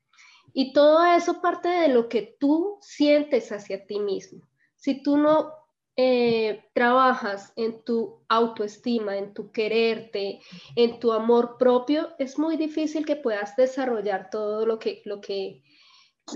[0.53, 4.47] Y todo eso parte de lo que tú sientes hacia ti mismo.
[4.75, 5.51] Si tú no
[5.97, 10.39] eh, trabajas en tu autoestima, en tu quererte,
[10.75, 15.63] en tu amor propio, es muy difícil que puedas desarrollar todo lo que, lo que,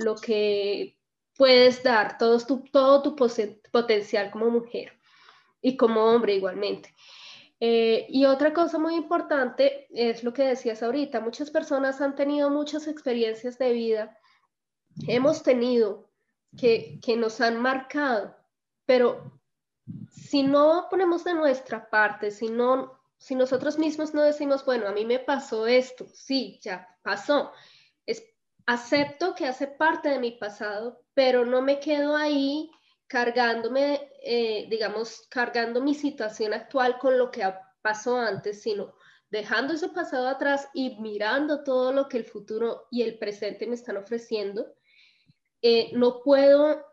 [0.03, 0.97] lo que
[1.41, 4.93] puedes dar, todo tu, todo tu potencial como mujer
[5.59, 6.93] y como hombre igualmente.
[7.59, 12.51] Eh, y otra cosa muy importante es lo que decías ahorita, muchas personas han tenido
[12.51, 14.19] muchas experiencias de vida,
[15.07, 16.11] hemos tenido
[16.55, 18.37] que, que nos han marcado,
[18.85, 19.41] pero
[20.11, 24.91] si no ponemos de nuestra parte, si, no, si nosotros mismos no decimos, bueno, a
[24.91, 27.51] mí me pasó esto, sí, ya pasó,
[28.65, 32.69] acepto que hace parte de mi pasado, pero no me quedo ahí
[33.07, 37.43] cargándome, eh, digamos, cargando mi situación actual con lo que
[37.81, 38.93] pasó antes, sino
[39.29, 43.75] dejando ese pasado atrás y mirando todo lo que el futuro y el presente me
[43.75, 44.73] están ofreciendo,
[45.61, 46.85] eh, no puedo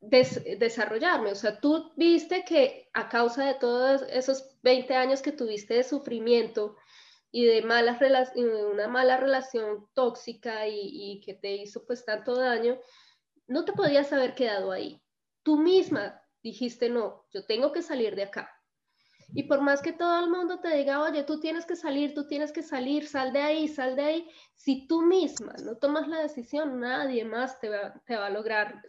[0.00, 1.30] desarrollarme.
[1.30, 5.84] O sea, tú viste que a causa de todos esos 20 años que tuviste de
[5.84, 6.76] sufrimiento
[7.32, 7.98] y de malas
[8.36, 12.78] una mala relación tóxica y, que te hizo pues tanto daño,
[13.46, 15.02] no te podías haber quedado ahí.
[15.42, 18.50] Tú misma dijiste, no, yo tengo que salir de acá.
[19.34, 22.26] Y por más que todo el mundo te diga, oye, tú tienes que salir, tú
[22.26, 26.20] tienes que salir, sal de ahí, sal de ahí, si tú misma no tomas la
[26.20, 28.82] decisión, nadie más te va, te va a lograr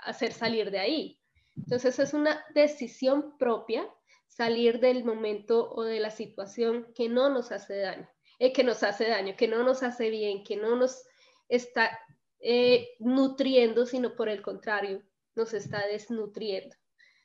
[0.00, 1.20] hacer salir de ahí.
[1.56, 3.88] Entonces es una decisión propia
[4.34, 8.08] salir del momento o de la situación que no nos hace daño,
[8.40, 11.04] eh, que nos hace daño, que no nos hace bien, que no nos
[11.48, 11.96] está
[12.40, 15.02] eh, nutriendo, sino por el contrario,
[15.36, 16.74] nos está desnutriendo.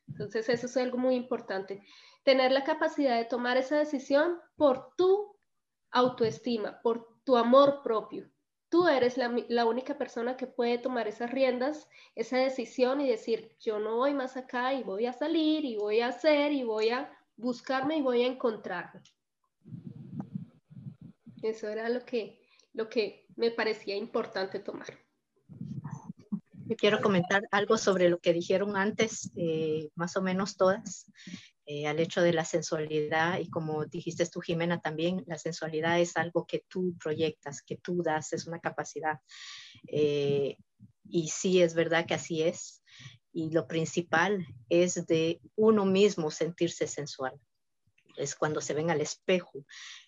[0.07, 1.81] Entonces, eso es algo muy importante.
[2.23, 5.35] Tener la capacidad de tomar esa decisión por tu
[5.89, 8.29] autoestima, por tu amor propio.
[8.69, 13.79] Tú eres la, única persona que puede tomar esas riendas, esa decisión y decir, yo
[13.79, 17.11] no voy más acá y voy a salir y voy a hacer y voy a
[17.35, 19.01] buscarme y voy a encontrarme.
[21.41, 22.39] Eso era lo que,
[22.73, 24.99] lo que me parecía importante tomar.
[26.65, 31.07] Yo quiero comentar algo sobre lo que dijeron antes, eh, más o menos todas,
[31.71, 36.17] eh, al hecho de la sensualidad y como dijiste tú, Jimena, también la sensualidad es
[36.17, 39.19] algo que tú proyectas, que tú das, es una capacidad.
[39.87, 40.57] Eh,
[41.07, 42.81] y sí, es verdad que así es.
[43.31, 47.39] Y lo principal es de uno mismo sentirse sensual.
[48.17, 49.63] Es cuando se ven al espejo,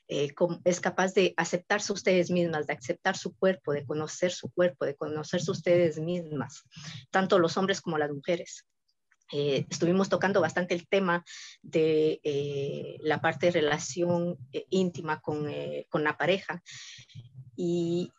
[0.08, 0.34] eh,
[0.66, 4.96] es capaz de aceptarse ustedes mismas, de aceptar su cuerpo, de conocer su cuerpo, de
[4.96, 6.64] conocerse ustedes mismas,
[7.12, 8.66] tanto los hombres como las mujeres.
[9.32, 11.24] Eh, estuvimos tocando bastante el tema
[11.62, 14.38] de eh, la parte de relación
[14.70, 15.48] íntima con,
[15.90, 16.62] con, la pareja
[17.56, 18.12] y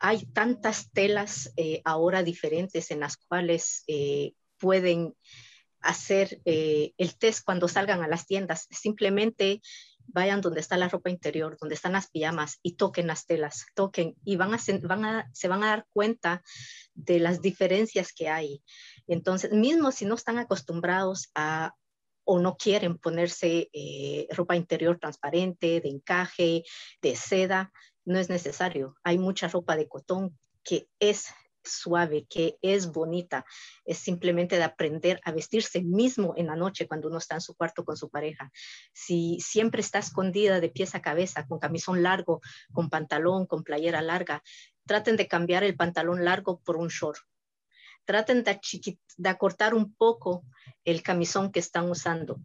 [0.00, 1.52] hay tantas telas
[1.84, 3.84] ahora diferentes en las cuales
[4.58, 5.14] pueden
[5.80, 8.66] hacer el test cuando salgan a las tiendas.
[8.70, 9.60] Simplemente
[10.06, 14.14] vayan donde está la ropa interior, donde están las pijamas y toquen las telas, toquen
[14.24, 16.42] y van a, van a, se van a dar cuenta
[16.94, 18.62] de las diferencias que hay.
[19.12, 21.74] Entonces, mismo si no están acostumbrados a
[22.24, 26.64] o no quieren ponerse eh, ropa interior transparente, de encaje,
[27.02, 27.72] de seda,
[28.04, 28.94] no es necesario.
[29.02, 31.26] Hay mucha ropa de cotón que es
[31.64, 33.44] suave, que es bonita,
[33.84, 37.54] es simplemente de aprender a vestirse mismo en la noche cuando uno está en su
[37.54, 38.50] cuarto con su pareja.
[38.92, 42.40] Si siempre está escondida de pies a cabeza, con camisón largo,
[42.72, 44.42] con pantalón, con playera larga,
[44.86, 47.18] traten de cambiar el pantalón largo por un short.
[48.04, 48.60] Traten de,
[49.16, 50.44] de acortar un poco
[50.84, 52.40] el camisón que están usando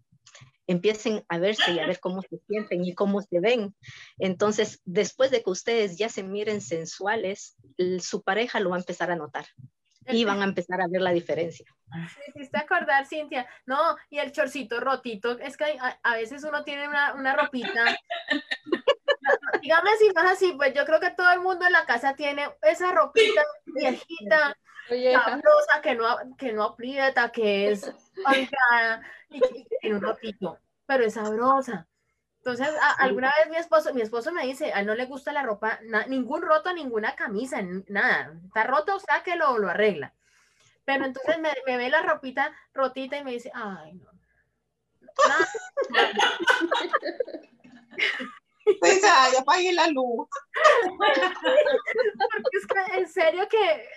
[0.67, 3.74] empiecen a verse y a ver cómo se sienten y cómo se ven.
[4.17, 7.56] Entonces, después de que ustedes ya se miren sensuales,
[8.02, 9.46] su pareja lo va a empezar a notar
[10.10, 11.65] y van a empezar a ver la diferencia.
[12.36, 13.48] Me acordar, Cintia.
[13.65, 17.98] No, y el chorcito rotito, es que a, veces uno tiene una, una ropita.
[19.62, 22.16] Dígame si no es así, pues yo creo que todo el mundo en la casa
[22.16, 24.56] tiene esa ropita viejita,
[24.88, 27.92] sabrosa, que no, que no aprieta, que es
[29.82, 31.88] y, un rotito, pero es sabrosa.
[32.38, 35.44] Entonces, alguna vez mi esposo, mi esposo me dice, a él no le gusta la
[35.44, 38.34] ropa, ningún roto, ninguna camisa, nada.
[38.46, 40.13] Está roto, o sea que lo, lo arregla.
[40.86, 44.12] Pero entonces me, me, ve la ropita rotita y me dice, ay, no.
[48.80, 50.28] Pues ay, apague la luz.
[50.98, 53.94] Porque es que en serio que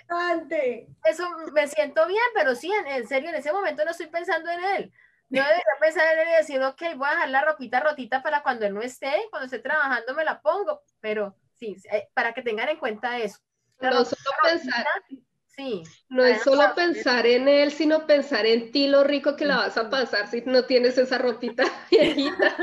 [1.04, 4.64] eso me siento bien, pero sí, en, serio, en ese momento no estoy pensando en
[4.64, 4.92] él.
[5.28, 8.42] Yo debería pensar en él y decir, ok, voy a dejar la ropita rotita para
[8.42, 12.42] cuando él no esté, cuando esté trabajando me la pongo, pero sí, eh, para que
[12.42, 13.38] tengan en cuenta eso.
[13.80, 14.86] no solo pensar,
[15.60, 19.58] sí, no es solo pensar en él, sino pensar en ti, lo rico que la
[19.58, 22.56] vas a pasar si no tienes esa ropita viejita.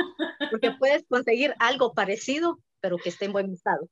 [0.50, 3.88] Porque puedes conseguir algo parecido, pero que esté en buen estado.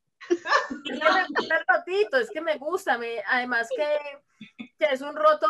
[1.68, 5.48] rotito, es que me gusta, me, además que, que, es un roto,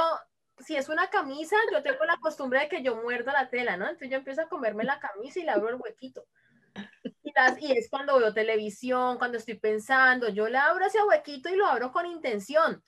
[0.59, 3.85] si es una camisa, yo tengo la costumbre de que yo muerdo la tela, ¿no?
[3.85, 6.25] Entonces yo empiezo a comerme la camisa y le abro el huequito.
[7.23, 11.47] Y, las, y es cuando veo televisión, cuando estoy pensando, yo le abro ese huequito
[11.47, 12.83] y lo abro con intención.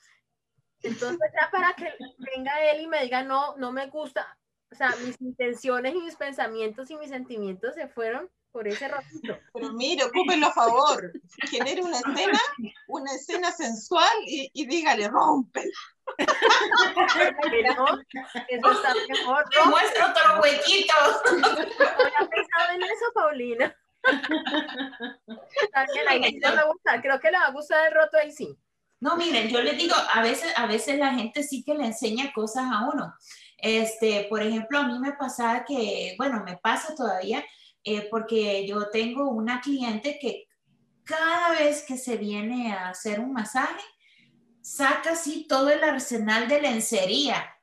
[0.83, 4.37] Entonces ya para que venga él y me diga, no, no me gusta,
[4.71, 9.37] o sea, mis intenciones y mis pensamientos y mis sentimientos se fueron por ese ratito.
[9.53, 11.11] Pero mire, ocúpenlo a favor.
[11.49, 12.39] Genere una escena,
[12.87, 15.63] una escena sensual y, y dígale, rompe.
[18.47, 19.45] eso está mejor.
[19.55, 19.65] ¿no?
[19.69, 20.93] Muestro otro huequito.
[21.33, 23.77] ¿No pensado en eso, Paulina?
[25.73, 27.01] También ahí sí me gusta.
[27.01, 28.57] Creo que le va a gustar el roto ahí sí.
[28.99, 32.33] No, miren, yo les digo, a veces, a veces la gente sí que le enseña
[32.33, 33.13] cosas a uno.
[33.57, 37.43] Este, por ejemplo, a mí me pasaba que, bueno, me pasa todavía,
[37.83, 40.47] eh, porque yo tengo una cliente que
[41.03, 43.83] cada vez que se viene a hacer un masaje,
[44.61, 47.53] saca así todo el arsenal de lencería.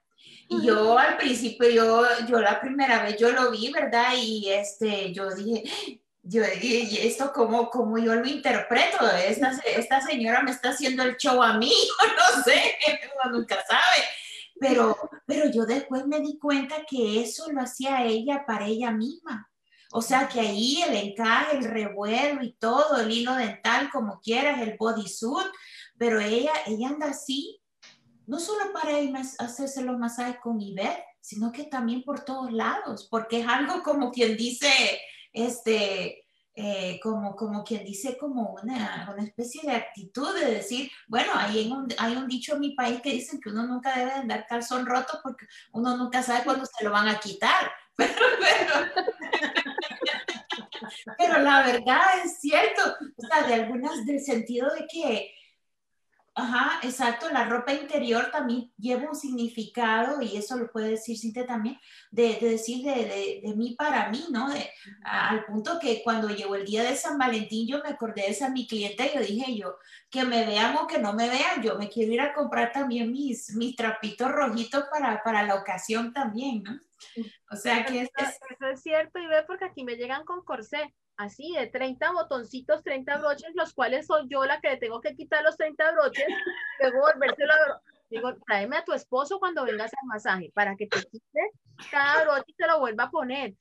[0.49, 4.15] Y yo al principio, yo, yo la primera vez yo lo vi, ¿verdad?
[4.17, 9.07] Y este, yo dije, yo, ¿y esto cómo, cómo yo lo interpreto?
[9.11, 11.73] Esta, esta señora me está haciendo el show a mí,
[12.37, 12.77] no sé,
[13.25, 14.05] uno nunca sabe.
[14.59, 19.51] Pero, pero yo después me di cuenta que eso lo hacía ella para ella misma.
[19.93, 24.63] O sea que ahí el encaje, el revuelo y todo, el hilo dental, como quieras,
[24.63, 25.47] el bodysuit,
[25.99, 27.61] pero ella, ella anda así,
[28.27, 33.07] no solo para ir hacerse los masajes con Iber, sino que también por todos lados,
[33.11, 34.69] porque es algo como quien dice,
[35.35, 41.33] este, eh, como, como quien dice, como una, una, especie de actitud de decir, bueno,
[41.35, 44.47] hay un, hay un dicho en mi país que dicen que uno nunca debe andar
[44.47, 47.73] calzón roto porque uno nunca sabe cuándo se lo van a quitar.
[47.97, 48.75] Pero, pero,
[51.19, 52.83] pero la verdad es cierto,
[53.17, 55.33] o sea, de algunas, del sentido de que
[56.37, 57.31] Ajá, exacto.
[57.31, 61.79] La ropa interior también lleva un significado, y eso lo puede decir Cintia también,
[62.11, 64.49] de, decir de, de, mí para mí, ¿no?
[65.05, 68.49] al punto que cuando llegó el día de San Valentín, yo me acordé de esa
[68.49, 69.77] mi cliente y yo dije yo,
[70.11, 73.13] que me vean o que no me vean, yo me quiero ir a comprar también
[73.13, 76.81] mis, mis trapitos rojitos para, para la ocasión también, ¿no?
[77.49, 78.03] O sea que...
[78.03, 82.13] Eso, eso es cierto, y ve porque aquí me llegan con corsé así de 30
[82.13, 85.93] botoncitos, 30 broches, los cuales soy yo la que le tengo que quitar los 30
[85.93, 86.27] broches,
[86.81, 87.81] luego volvérselo a...
[88.11, 91.51] Digo, tráeme a tu esposo cuando vengas al masaje para que te quite
[91.91, 93.55] cada broche y te lo vuelva a poner.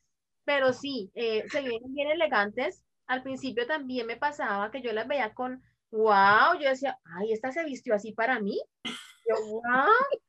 [0.43, 2.83] Pero sí, eh, se vienen bien elegantes.
[3.07, 7.51] Al principio también me pasaba que yo las veía con, wow, yo decía, ay, esta
[7.51, 8.61] se vistió así para mí.
[9.27, 9.61] Yo, wow.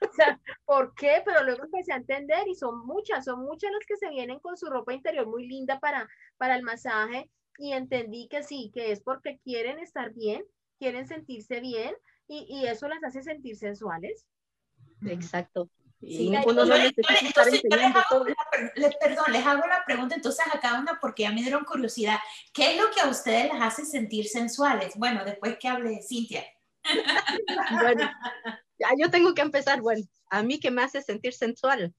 [0.00, 1.22] O sea, ¿por qué?
[1.24, 4.56] Pero luego empecé a entender y son muchas, son muchas las que se vienen con
[4.56, 7.28] su ropa interior muy linda para, para el masaje
[7.58, 10.44] y entendí que sí, que es porque quieren estar bien,
[10.78, 11.94] quieren sentirse bien
[12.28, 14.26] y, y eso las hace sentir sensuales.
[15.04, 15.68] Exacto.
[16.00, 17.44] Uno no necesita.
[17.44, 22.18] Les, perdón, les hago la pregunta entonces a cada una porque ya me dieron curiosidad.
[22.52, 24.94] ¿Qué es lo que a ustedes las hace sentir sensuales?
[24.96, 26.44] Bueno, después que hable Cintia.
[27.82, 28.10] Bueno,
[28.78, 29.80] ya yo tengo que empezar.
[29.80, 31.94] Bueno, a mí que me hace sentir sensual,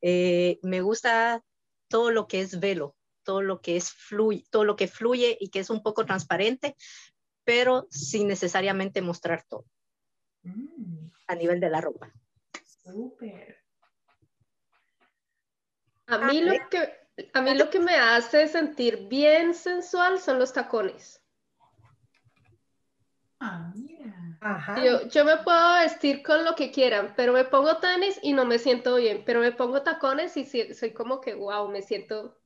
[0.00, 1.42] eh, me gusta
[1.88, 5.50] todo lo que es velo, todo lo que es fluye, todo lo que fluye y
[5.50, 6.76] que es un poco transparente,
[7.44, 9.64] pero sin necesariamente mostrar todo
[10.42, 11.08] mm.
[11.28, 12.12] a nivel de la ropa.
[12.64, 13.62] Súper.
[16.06, 16.92] A mí, lo que,
[17.32, 21.23] a mí lo que me hace sentir bien sensual son los tacones.
[23.40, 24.38] Ah, mira.
[24.84, 28.44] Yo, yo, me puedo vestir con lo que quieran, pero me pongo tenis y no
[28.44, 32.40] me siento bien, pero me pongo tacones y soy como que, wow, me siento,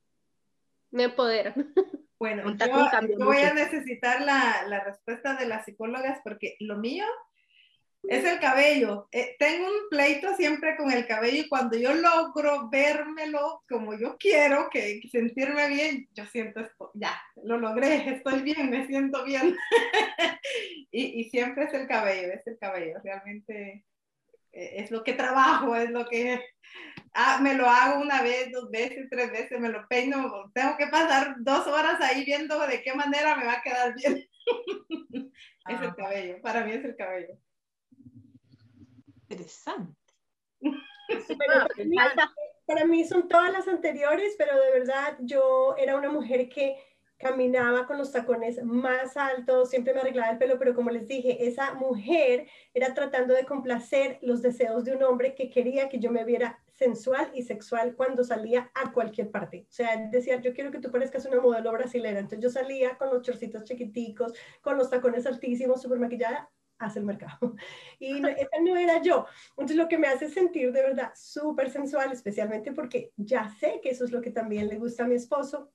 [0.91, 1.53] me empodera.
[2.21, 7.05] Bueno, yo, voy a necesitar la, la respuesta de las psicólogas porque lo mío
[8.03, 9.07] es el cabello.
[9.11, 14.17] Eh, tengo un pleito siempre con el cabello y cuando yo logro vérmelo como yo
[14.17, 19.55] quiero, que, sentirme bien, yo siento esto, ya, lo logré, estoy bien, me siento bien.
[20.91, 23.85] y, y, siempre es el cabello, es el cabello, realmente
[24.51, 26.41] eh, es lo que trabajo, es lo que
[27.13, 30.87] ah, me lo hago una vez, dos veces, tres veces, me lo peino, tengo que
[30.87, 34.25] pasar dos horas ahí viendo de qué manera me va a quedar bien.
[35.69, 35.95] es el ah.
[35.95, 37.37] cabello, para mí es el cabello
[39.39, 39.95] interesante.
[42.65, 46.77] para, mí, son todas las anteriores, pero de verdad yo era una mujer que
[47.17, 51.45] caminaba con los tacones más altos, siempre me arreglaba el pelo, pero como les dije,
[51.47, 56.11] esa mujer era tratando de complacer los deseos de un hombre que quería que yo
[56.11, 59.65] me viera sensual y sexual cuando salía a cualquier parte.
[59.67, 62.19] O sea, decía, yo quiero que tú parezcas una modelo brasilera.
[62.19, 66.49] Entonces yo salía con los chorcitos chiquiticos, con los tacones altísimos, súper maquillada,
[66.79, 67.55] hace el mercado.
[67.99, 69.25] Y esa no era yo.
[69.51, 73.89] Entonces lo que me hace sentir de verdad súper sensual, especialmente porque ya sé que
[73.89, 75.71] eso es lo que también le gusta a mi esposo,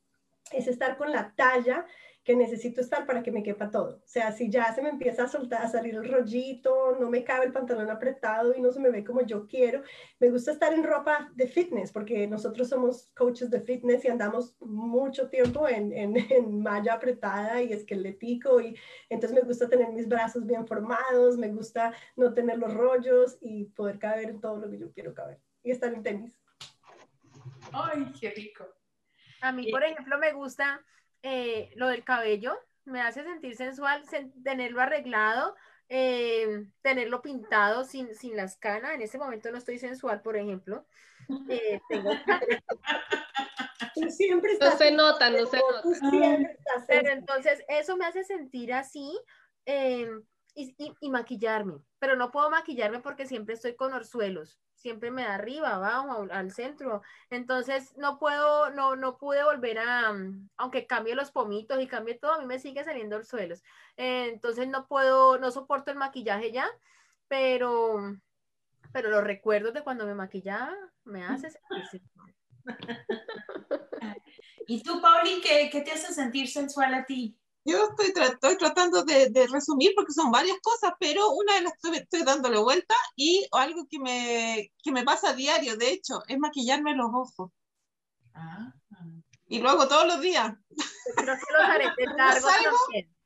[0.51, 1.87] es estar con la talla
[2.25, 3.99] que necesito estar para que me quepa todo.
[4.03, 7.23] O sea, si ya se me empieza a soltar, a salir el rollito, no me
[7.23, 9.83] cabe el pantalón apretado y no se me ve como yo quiero,
[10.19, 14.57] me gusta estar en ropa de fitness, porque nosotros somos coaches de fitness y andamos
[14.61, 18.75] mucho tiempo en, en, en malla apretada y esquelético, y
[19.11, 23.67] entonces me gusta tener mis brazos bien formados, me gusta no tener los rollos y
[23.67, 26.41] poder caber en todo lo que yo quiero caber y estar en tenis.
[27.71, 28.65] Ay, qué rico.
[29.43, 30.83] A mí, por ejemplo, me gusta
[31.25, 34.05] eh, lo del cabello, me hace sentir sensual
[34.45, 35.57] tenerlo arreglado,
[35.89, 38.95] eh, tenerlo pintado sin, sin las canas.
[38.95, 40.85] En ese momento no estoy sensual, por ejemplo.
[41.49, 42.11] Eh, tengo...
[44.11, 45.83] siempre no se nota, no se nota.
[46.87, 49.19] Pero entonces eso me hace sentir así
[50.55, 55.77] y, maquillarme, pero no puedo maquillarme porque siempre estoy con orzuelos siempre me da arriba,
[55.77, 57.01] abajo, al centro.
[57.31, 62.19] Entonces no puedo, no, no pude volver a, mm, aunque cambie los pomitos y cambie
[62.19, 63.55] todo, a mí me sigue saliendo el suelo.
[63.97, 66.69] Eh, entonces no puedo, no soporto el maquillaje ya,
[67.29, 68.15] pero,
[68.93, 71.59] pero los recuerdos de cuando me maquillaba me hace
[74.67, 77.39] ¿Y tú, Pauli, qué, qué te hace sentir sensual a ti?
[77.65, 81.73] Yo estoy, estoy tratando de, de, resumir porque son varias cosas, pero una de las
[81.81, 86.23] que estoy, dándole vuelta y algo que me, que me pasa a diario, de hecho,
[86.29, 87.51] es maquillarme los ojos.
[88.35, 88.73] Ah.
[89.47, 90.53] Y lo hago todos los días.
[91.17, 92.81] Pero los aretes largos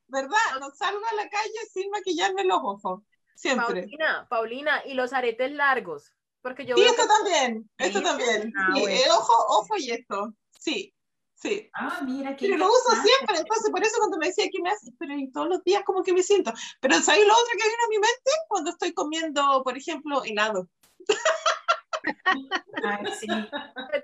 [0.07, 0.61] ¿Verdad?
[0.61, 3.03] No salgo a la calle sin maquillarme los ojos.
[3.35, 3.83] Siempre.
[3.83, 6.13] Paulina, Paulina, y los aretes largos.
[6.41, 8.53] Porque yo sí, esto también, esto también.
[8.57, 8.75] Ah,
[9.11, 10.33] ojo, ojo y esto.
[10.59, 10.95] Sí,
[11.41, 11.71] Sí.
[11.73, 12.47] Ah, mira que.
[12.47, 15.49] Pero lo uso siempre, entonces por eso cuando me decía que me hace, pero todos
[15.49, 16.53] los días como que me siento.
[16.81, 18.31] Pero ¿sabes lo otro que viene a mi mente?
[18.49, 20.69] Cuando estoy comiendo, por ejemplo, helado.
[22.83, 23.29] Ay, sí.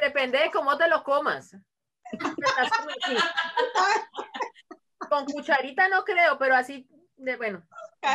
[0.01, 1.57] Depende de cómo te lo comas.
[5.11, 7.67] Con cucharita no creo, pero así, de, bueno.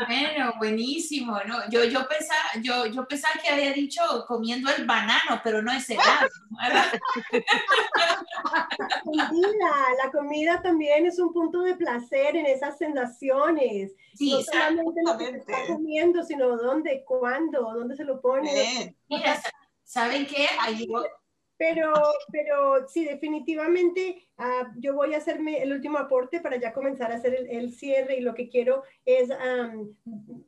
[0.10, 1.38] Bueno, buenísimo.
[1.46, 5.70] No, yo, yo, pensaba, yo, yo pensaba que había dicho comiendo el banano, pero no
[5.70, 6.28] es helado.
[10.02, 13.92] la comida también es un punto de placer en esas sensaciones.
[14.14, 18.96] Sí, no solamente lo que está comiendo, sino dónde, cuándo, dónde se lo pone.
[19.08, 19.40] Mira,
[19.84, 20.48] ¿saben qué?
[21.60, 21.92] Pero,
[22.32, 27.16] pero sí, definitivamente Ah, yo voy a hacerme el último aporte para ya comenzar a
[27.16, 29.28] hacer el, cierre y lo que quiero es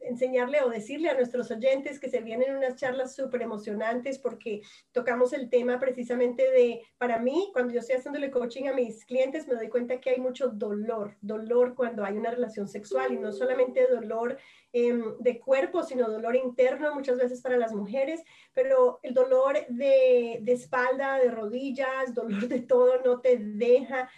[0.01, 5.35] enseñarle o decirle a nuestros oyentes que se vienen unas charlas súper emocionantes porque tocamos
[5.35, 9.57] el tema precisamente de, para mí, cuando yo estoy haciéndole coaching a mis clientes, me
[9.57, 13.87] doy cuenta que hay mucho dolor, dolor cuando hay una relación sexual y no solamente
[13.89, 14.39] dolor
[14.75, 18.23] Em, de cuerpo, sino dolor interno muchas veces para las mujeres,
[18.55, 24.09] pero el dolor de, de espalda, de rodillas, dolor de todo no te deja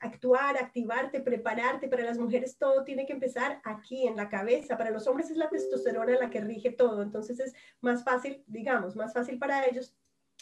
[0.00, 1.88] actuar, activarte, prepararte.
[1.88, 4.76] Para las mujeres todo tiene que empezar aquí en la cabeza.
[4.76, 7.02] Para los hombres es la testosterona la que rige todo.
[7.02, 9.94] Entonces es más fácil, digamos, más fácil para ellos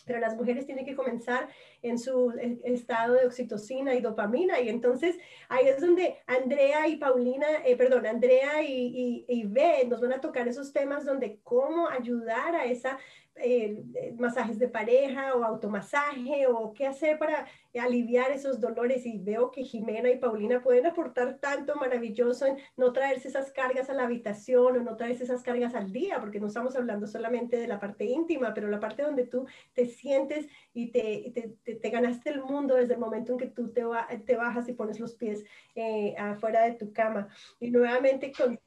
[0.05, 1.49] pero las mujeres tienen que comenzar
[1.83, 2.33] en su
[2.65, 4.61] estado de oxitocina y dopamina.
[4.61, 5.17] Y entonces
[5.49, 10.13] ahí es donde Andrea y Paulina, eh, perdón, Andrea y, y, y B nos van
[10.13, 12.99] a tocar esos temas donde cómo ayudar a esa
[13.37, 17.47] eh, eh, masajes de pareja o automasaje o qué hacer para
[17.81, 19.07] aliviar esos dolores.
[19.07, 23.89] Y veo que Jimena y Paulina pueden aportar tanto maravilloso en no traerse esas cargas
[23.89, 27.57] a la habitación o no traerse esas cargas al día, porque no estamos hablando solamente
[27.57, 31.33] de la parte íntima, pero la parte donde tú te sientes y te,
[31.65, 33.83] te, te, ganaste el mundo desde el momento en que tú te,
[34.25, 35.45] te bajas y pones los pies
[35.75, 37.29] eh, afuera de tu cama.
[37.61, 38.59] Y nuevamente con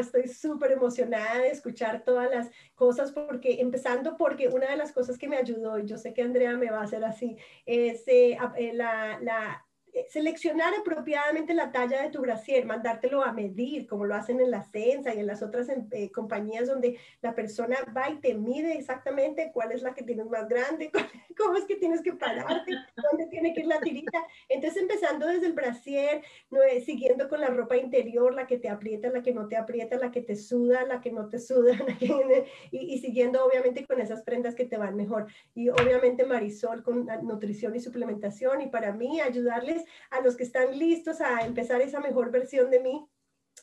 [0.00, 5.18] estoy súper emocionada de escuchar todas las cosas, porque empezando porque una de las cosas
[5.18, 7.36] que me ayudó, y yo sé que Andrea me va a hacer así,
[7.66, 9.66] es eh, eh, la, la
[10.10, 14.64] seleccionar apropiadamente la talla de tu brasier, mandártelo a medir, como lo hacen en la
[14.64, 18.72] Sensa y en las otras em, eh, compañías donde la persona va y te mide
[18.72, 20.90] exactamente cuál es la que tienes más grande,
[21.38, 22.72] cómo es que tienes que pararte,
[23.10, 24.26] dónde tiene que ir la tirita.
[24.48, 29.10] Entonces, empezando desde el brasier, no, siguiendo con la ropa interior, la que te aprieta,
[29.10, 31.72] la que no te aprieta, la que te suda, la que no te suda,
[32.72, 35.28] y, y siguiendo obviamente con esas prendas que te van mejor.
[35.54, 40.78] Y obviamente Marisol con nutrición y suplementación, y para mí ayudarles a los que están
[40.78, 43.08] listos a empezar esa mejor versión de mí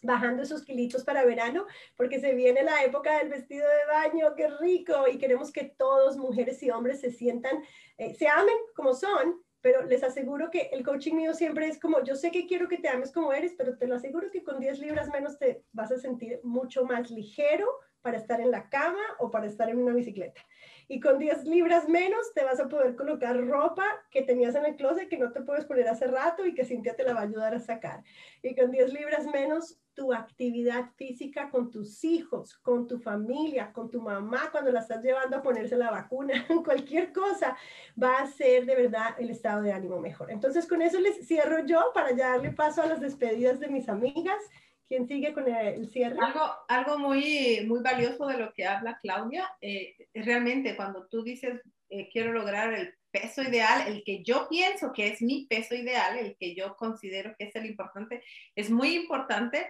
[0.04, 1.66] bajando esos kilitos para verano,
[1.96, 6.18] porque se viene la época del vestido de baño, qué rico, y queremos que todos,
[6.18, 7.64] mujeres y hombres, se sientan,
[7.98, 12.04] eh, se amen como son, pero les aseguro que el coaching mío siempre es como,
[12.04, 14.60] yo sé que quiero que te ames como eres, pero te lo aseguro que con
[14.60, 17.68] 10 libras menos te vas a sentir mucho más ligero
[18.02, 20.42] para estar en la cama o para estar en una bicicleta
[20.88, 24.76] y con 10 libras menos te vas a poder colocar ropa que tenías en el
[24.76, 27.24] closet que no te puedes poner hace rato y que Cintia te la va a
[27.24, 28.04] ayudar a sacar.
[28.42, 33.90] Y con 10 libras menos tu actividad física con tus hijos, con tu familia, con
[33.90, 37.58] tu mamá cuando la estás llevando a ponerse la vacuna, cualquier cosa
[38.02, 40.32] va a ser de verdad el estado de ánimo mejor.
[40.32, 43.90] Entonces con eso les cierro yo para ya darle paso a las despedidas de mis
[43.90, 44.38] amigas.
[44.88, 46.18] ¿Quién sigue con el cierre?
[46.22, 51.62] Algo, algo muy, muy valioso de lo que habla Claudia, eh, realmente cuando tú dices,
[51.90, 56.18] eh, quiero lograr el peso ideal, el que yo pienso que es mi peso ideal,
[56.18, 58.24] el que yo considero que es el importante,
[58.56, 59.70] es muy importante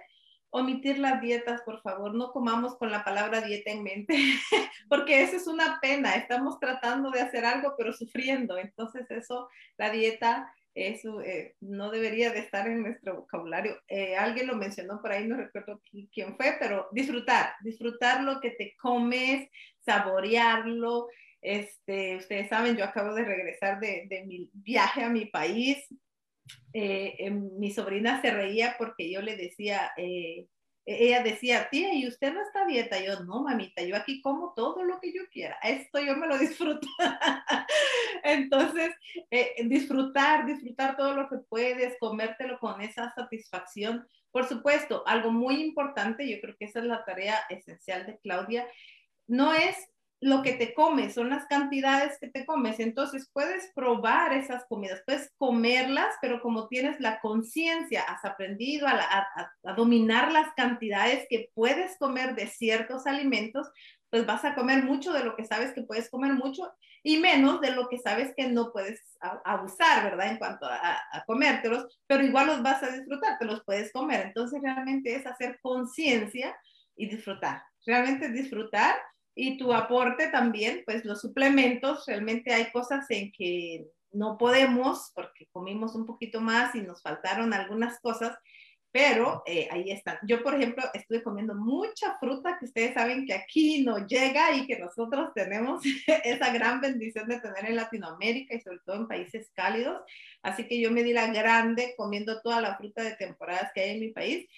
[0.50, 4.16] omitir las dietas, por favor, no comamos con la palabra dieta en mente,
[4.88, 9.90] porque eso es una pena, estamos tratando de hacer algo, pero sufriendo, entonces eso, la
[9.90, 13.76] dieta eso eh, no debería de estar en nuestro vocabulario.
[13.88, 18.50] Eh, alguien lo mencionó por ahí, no recuerdo quién fue, pero disfrutar, disfrutar lo que
[18.52, 19.48] te comes,
[19.80, 21.08] saborearlo.
[21.40, 25.78] Este, ustedes saben, yo acabo de regresar de, mi viaje a mi país.
[26.72, 29.90] Eh, mi sobrina se reía porque yo le decía,
[30.90, 32.98] ella decía, tía, ¿y usted no está a dieta?
[33.02, 35.58] Yo, no, mamita, yo aquí como todo lo que yo quiera.
[35.62, 36.88] Esto yo me lo disfruto.
[38.24, 38.94] Entonces,
[39.30, 44.06] eh, disfrutar, disfrutar todo lo que puedes, comértelo con esa satisfacción.
[44.30, 48.66] Por supuesto, algo muy importante, yo creo que esa es la tarea esencial de Claudia,
[49.26, 49.76] no es
[50.20, 52.80] lo que te comes, son las cantidades que te comes.
[52.80, 59.74] Entonces puedes probar esas comidas, puedes comerlas, pero como tienes la conciencia, has aprendido a,
[59.76, 63.70] dominar las cantidades que puedes comer de ciertos alimentos,
[64.10, 66.72] pues vas a comer mucho de lo que sabes que puedes comer mucho
[67.04, 70.30] y menos de lo que sabes que no puedes abusar, ¿verdad?
[70.30, 74.26] En cuanto a, a comértelos, pero igual los vas a disfrutar, te los puedes comer.
[74.26, 76.56] Entonces realmente es hacer conciencia
[76.96, 77.62] y disfrutar.
[77.86, 78.96] Realmente disfrutar
[79.40, 85.46] y tu aporte también, pues los suplementos, realmente hay cosas en que no podemos porque
[85.52, 88.36] comimos un poquito más y nos faltaron algunas cosas,
[88.90, 90.18] pero eh, ahí están.
[90.26, 94.66] Yo, por ejemplo, estuve comiendo mucha fruta que ustedes saben que aquí no llega y
[94.66, 95.84] que nosotros tenemos
[96.24, 100.02] esa gran bendición de tener en Latinoamérica y sobre todo en países cálidos.
[100.42, 103.90] Así que yo me di la grande comiendo toda la fruta de temporadas que hay
[103.90, 104.48] en mi país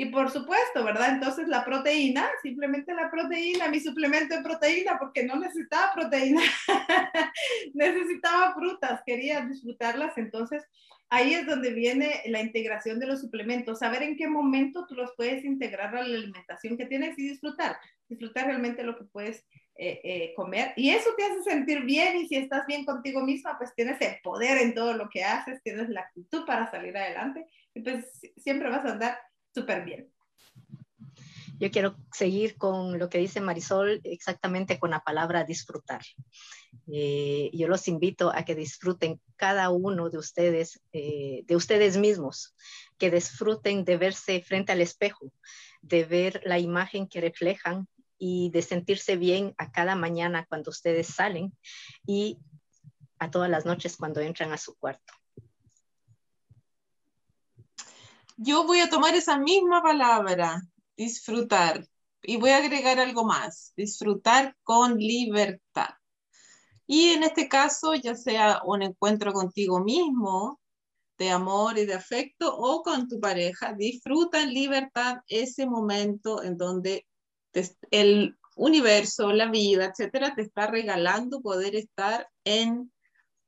[0.00, 1.10] Y por supuesto, ¿verdad?
[1.10, 6.40] Entonces la proteína, simplemente la proteína, mi suplemento de proteína, porque no necesitaba proteína,
[7.74, 10.16] necesitaba frutas, quería disfrutarlas.
[10.16, 10.64] Entonces
[11.10, 15.12] ahí es donde viene la integración de los suplementos, saber en qué momento tú los
[15.18, 17.76] puedes integrar a la alimentación que tienes y disfrutar,
[18.08, 19.44] disfrutar realmente lo que puedes
[19.76, 20.72] eh, eh, comer.
[20.76, 24.18] Y eso te hace sentir bien y si estás bien contigo misma, pues tienes el
[24.22, 27.44] poder en todo lo que haces, tienes la actitud para salir adelante
[27.74, 29.18] y pues siempre vas a andar
[29.54, 30.12] súper bien.
[31.60, 36.00] Yo quiero seguir con lo que dice Marisol, exactamente con la palabra disfrutar.
[36.90, 42.54] Eh, yo los invito a que disfruten cada uno de ustedes, eh, de ustedes mismos,
[42.96, 45.32] que disfruten de verse frente al espejo,
[45.82, 47.86] de ver la imagen que reflejan
[48.16, 51.52] y de sentirse bien a cada mañana cuando ustedes salen
[52.06, 52.38] y
[53.18, 55.12] a todas las noches cuando entran a su cuarto.
[58.42, 60.62] Yo voy a tomar esa misma palabra,
[60.96, 61.86] disfrutar,
[62.22, 65.90] y voy a agregar algo más, disfrutar con libertad.
[66.86, 70.58] Y en este caso, ya sea un encuentro contigo mismo,
[71.18, 76.56] de amor y de afecto, o con tu pareja, disfruta en libertad ese momento en
[76.56, 77.06] donde
[77.90, 82.90] el universo, la vida, etcétera, te está regalando poder estar en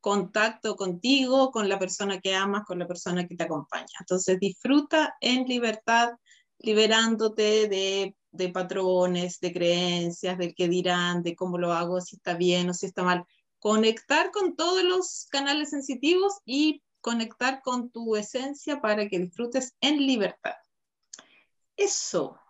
[0.03, 3.87] contacto contigo, con la persona que amas, con la persona que te acompaña.
[4.01, 6.11] Entonces disfruta en libertad,
[6.59, 12.69] liberándote de, patrones, de creencias, del que dirán, de cómo lo hago, si está bien
[12.69, 13.25] o si está mal.
[13.61, 20.05] Conectar con todos los canales sensitivos y conectar con tu esencia para que disfrutes en
[20.05, 20.57] libertad.
[21.77, 22.42] Eso.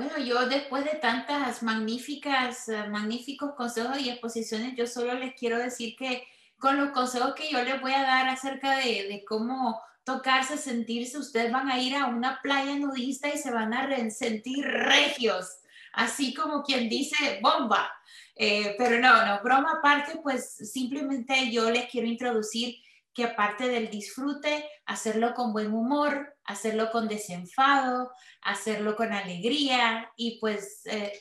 [0.00, 5.58] Bueno, yo después de tantas magníficas, eh, magníficos consejos y exposiciones, yo solo les quiero
[5.58, 6.26] decir que
[6.58, 11.18] con los consejos que yo les voy a dar acerca de, de cómo tocarse, sentirse,
[11.18, 15.58] ustedes van a ir a una playa nudista y se van a sentir regios,
[15.92, 17.92] así como quien dice bomba.
[18.36, 22.76] Eh, pero no, no, broma aparte, pues simplemente yo les quiero introducir
[23.12, 30.38] que aparte del disfrute, hacerlo con buen humor, hacerlo con desenfado, hacerlo con alegría y
[30.40, 31.12] pues eh,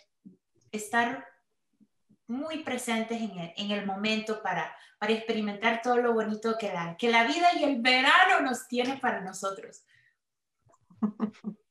[0.72, 1.26] estar
[2.28, 7.24] muy presentes en el, momento para, para experimentar todo lo bonito que la, que la
[7.24, 9.84] vida y el verano nos tiene para nosotros.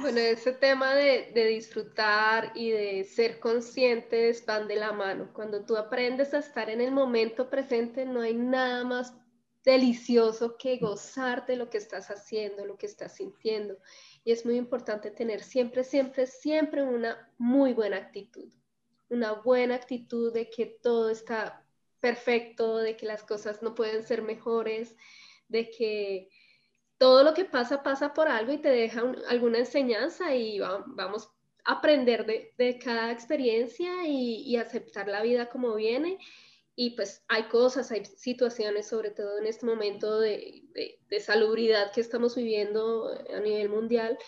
[0.00, 5.30] Bueno, ese tema de, de, disfrutar y de ser conscientes van de la mano.
[5.32, 9.14] Cuando tú aprendes a estar en el momento presente, no hay nada más
[9.64, 13.78] delicioso que gozar de lo que estás haciendo, lo que estás sintiendo.
[14.22, 18.52] Y es muy importante tener siempre, siempre, siempre una muy buena actitud.
[19.08, 21.66] Una buena actitud de que todo está
[22.00, 24.94] perfecto, de que las cosas no pueden ser mejores,
[25.48, 26.28] de que
[26.98, 31.28] todo lo que pasa pasa por algo y te deja alguna enseñanza y vamos
[31.64, 36.18] a aprender de, cada experiencia y, aceptar la vida como viene.
[36.78, 40.62] Y pues hay cosas, hay situaciones, sobre todo en este momento de,
[41.08, 44.18] de salubridad que estamos viviendo a nivel mundial,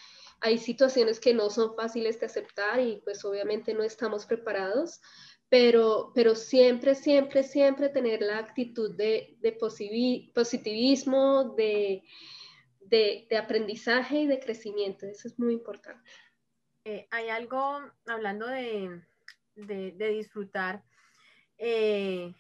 [0.41, 5.01] hay situaciones que no son fáciles de aceptar y pues obviamente no estamos preparados,
[5.49, 12.05] pero, pero siempre, siempre, siempre tener la actitud de, de positivismo, de,
[12.89, 15.07] de, aprendizaje y de crecimiento.
[15.07, 16.03] Eso es muy importante.
[16.85, 19.03] Eh, hay algo, hablando de,
[19.55, 20.83] disfrutar,
[21.59, 22.33] eh,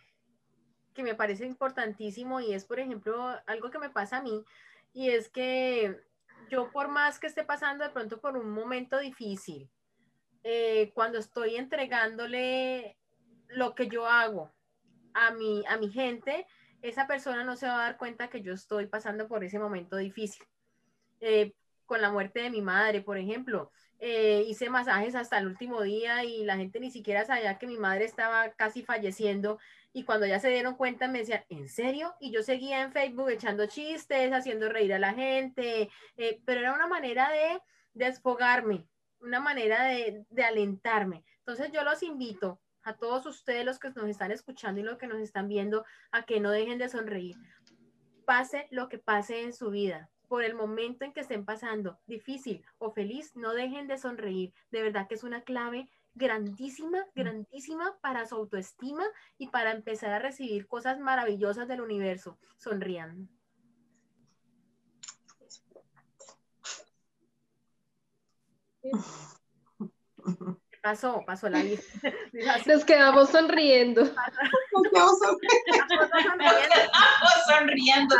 [0.94, 4.44] que me parece importantísimo y es, por ejemplo, algo que me pasa a mí,
[4.92, 6.00] y es que
[6.48, 9.68] yo por más que esté pasando de pronto por un momento difícil,
[10.44, 12.96] eh, cuando estoy entregándole
[13.48, 14.52] lo que yo hago
[15.14, 16.46] a mi, a mi gente,
[16.82, 19.96] esa persona no se va a dar cuenta que yo estoy pasando por ese momento
[19.96, 20.44] difícil.
[21.20, 21.52] Eh,
[21.86, 26.22] con la muerte de mi madre, por ejemplo, eh, hice masajes hasta el último día
[26.22, 29.58] y la gente ni siquiera sabía que mi madre estaba casi falleciendo
[29.92, 32.14] y cuando ya se dieron cuenta me decían, ¿en serio?
[32.20, 36.74] Y yo seguía en Facebook echando chistes, haciendo reír a la gente, eh, pero era
[36.74, 37.60] una manera de
[37.94, 38.86] desfogarme,
[39.20, 41.24] una manera de, de alentarme.
[41.38, 45.06] Entonces yo los invito a todos ustedes los que nos están escuchando y los que
[45.06, 47.36] nos están viendo a que no dejen de sonreír.
[48.24, 52.64] Pase lo que pase en su vida, por el momento en que estén pasando, difícil
[52.78, 54.54] o feliz, no dejen de sonreír.
[54.70, 59.04] De verdad que es una clave grandísima, grandísima para su autoestima
[59.36, 62.38] y para empezar a recibir cosas maravillosas del universo.
[62.56, 63.28] Sonrían.
[70.88, 71.82] Pasó, pasó la vida.
[72.64, 74.04] Nos quedamos sonriendo.
[74.04, 74.12] Nos
[74.90, 76.08] quedamos sonriendo.
[77.46, 78.16] sonriendo.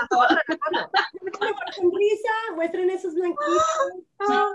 [1.75, 3.65] sonrisa, muestren esos blanquitos.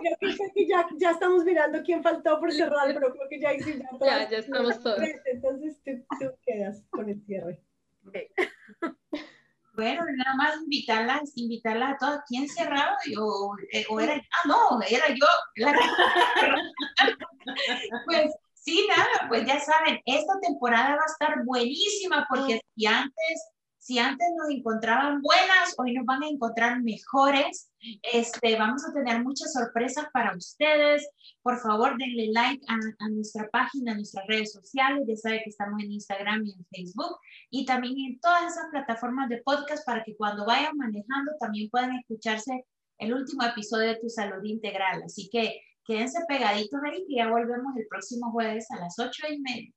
[0.00, 0.16] creo
[0.54, 3.90] que, ya, ya, estamos mirando quién faltó por cerrar, pero creo que ya hice ya,
[4.00, 4.98] ya, ya estamos todos.
[5.26, 7.60] Entonces tú, tú, quedas con el cierre.
[9.76, 12.20] Bueno, nada más invitarlas, invitarlas a todas.
[12.26, 12.96] ¿Quién cerraba?
[13.20, 13.54] O,
[13.90, 15.26] o era, ah, no, era yo.
[15.56, 15.72] La
[18.06, 23.48] pues sí, nada, pues ya saben, esta temporada va a estar buenísima porque si antes
[23.86, 27.70] si antes nos encontraban buenas, hoy nos van a encontrar mejores.
[28.12, 31.08] Este, vamos a tener muchas sorpresas para ustedes.
[31.40, 35.04] Por favor, denle like a, nuestra página, a nuestras redes sociales.
[35.06, 37.16] Ya saben que estamos en Instagram y en Facebook.
[37.48, 41.94] Y también en todas esas plataformas de podcast para que cuando vayan manejando también puedan
[41.94, 42.66] escucharse
[42.98, 45.04] el último episodio de Tu Salud Integral.
[45.04, 49.38] Así que quédense pegaditos, Eric, y ya volvemos el próximo jueves a las ocho y
[49.38, 49.72] media.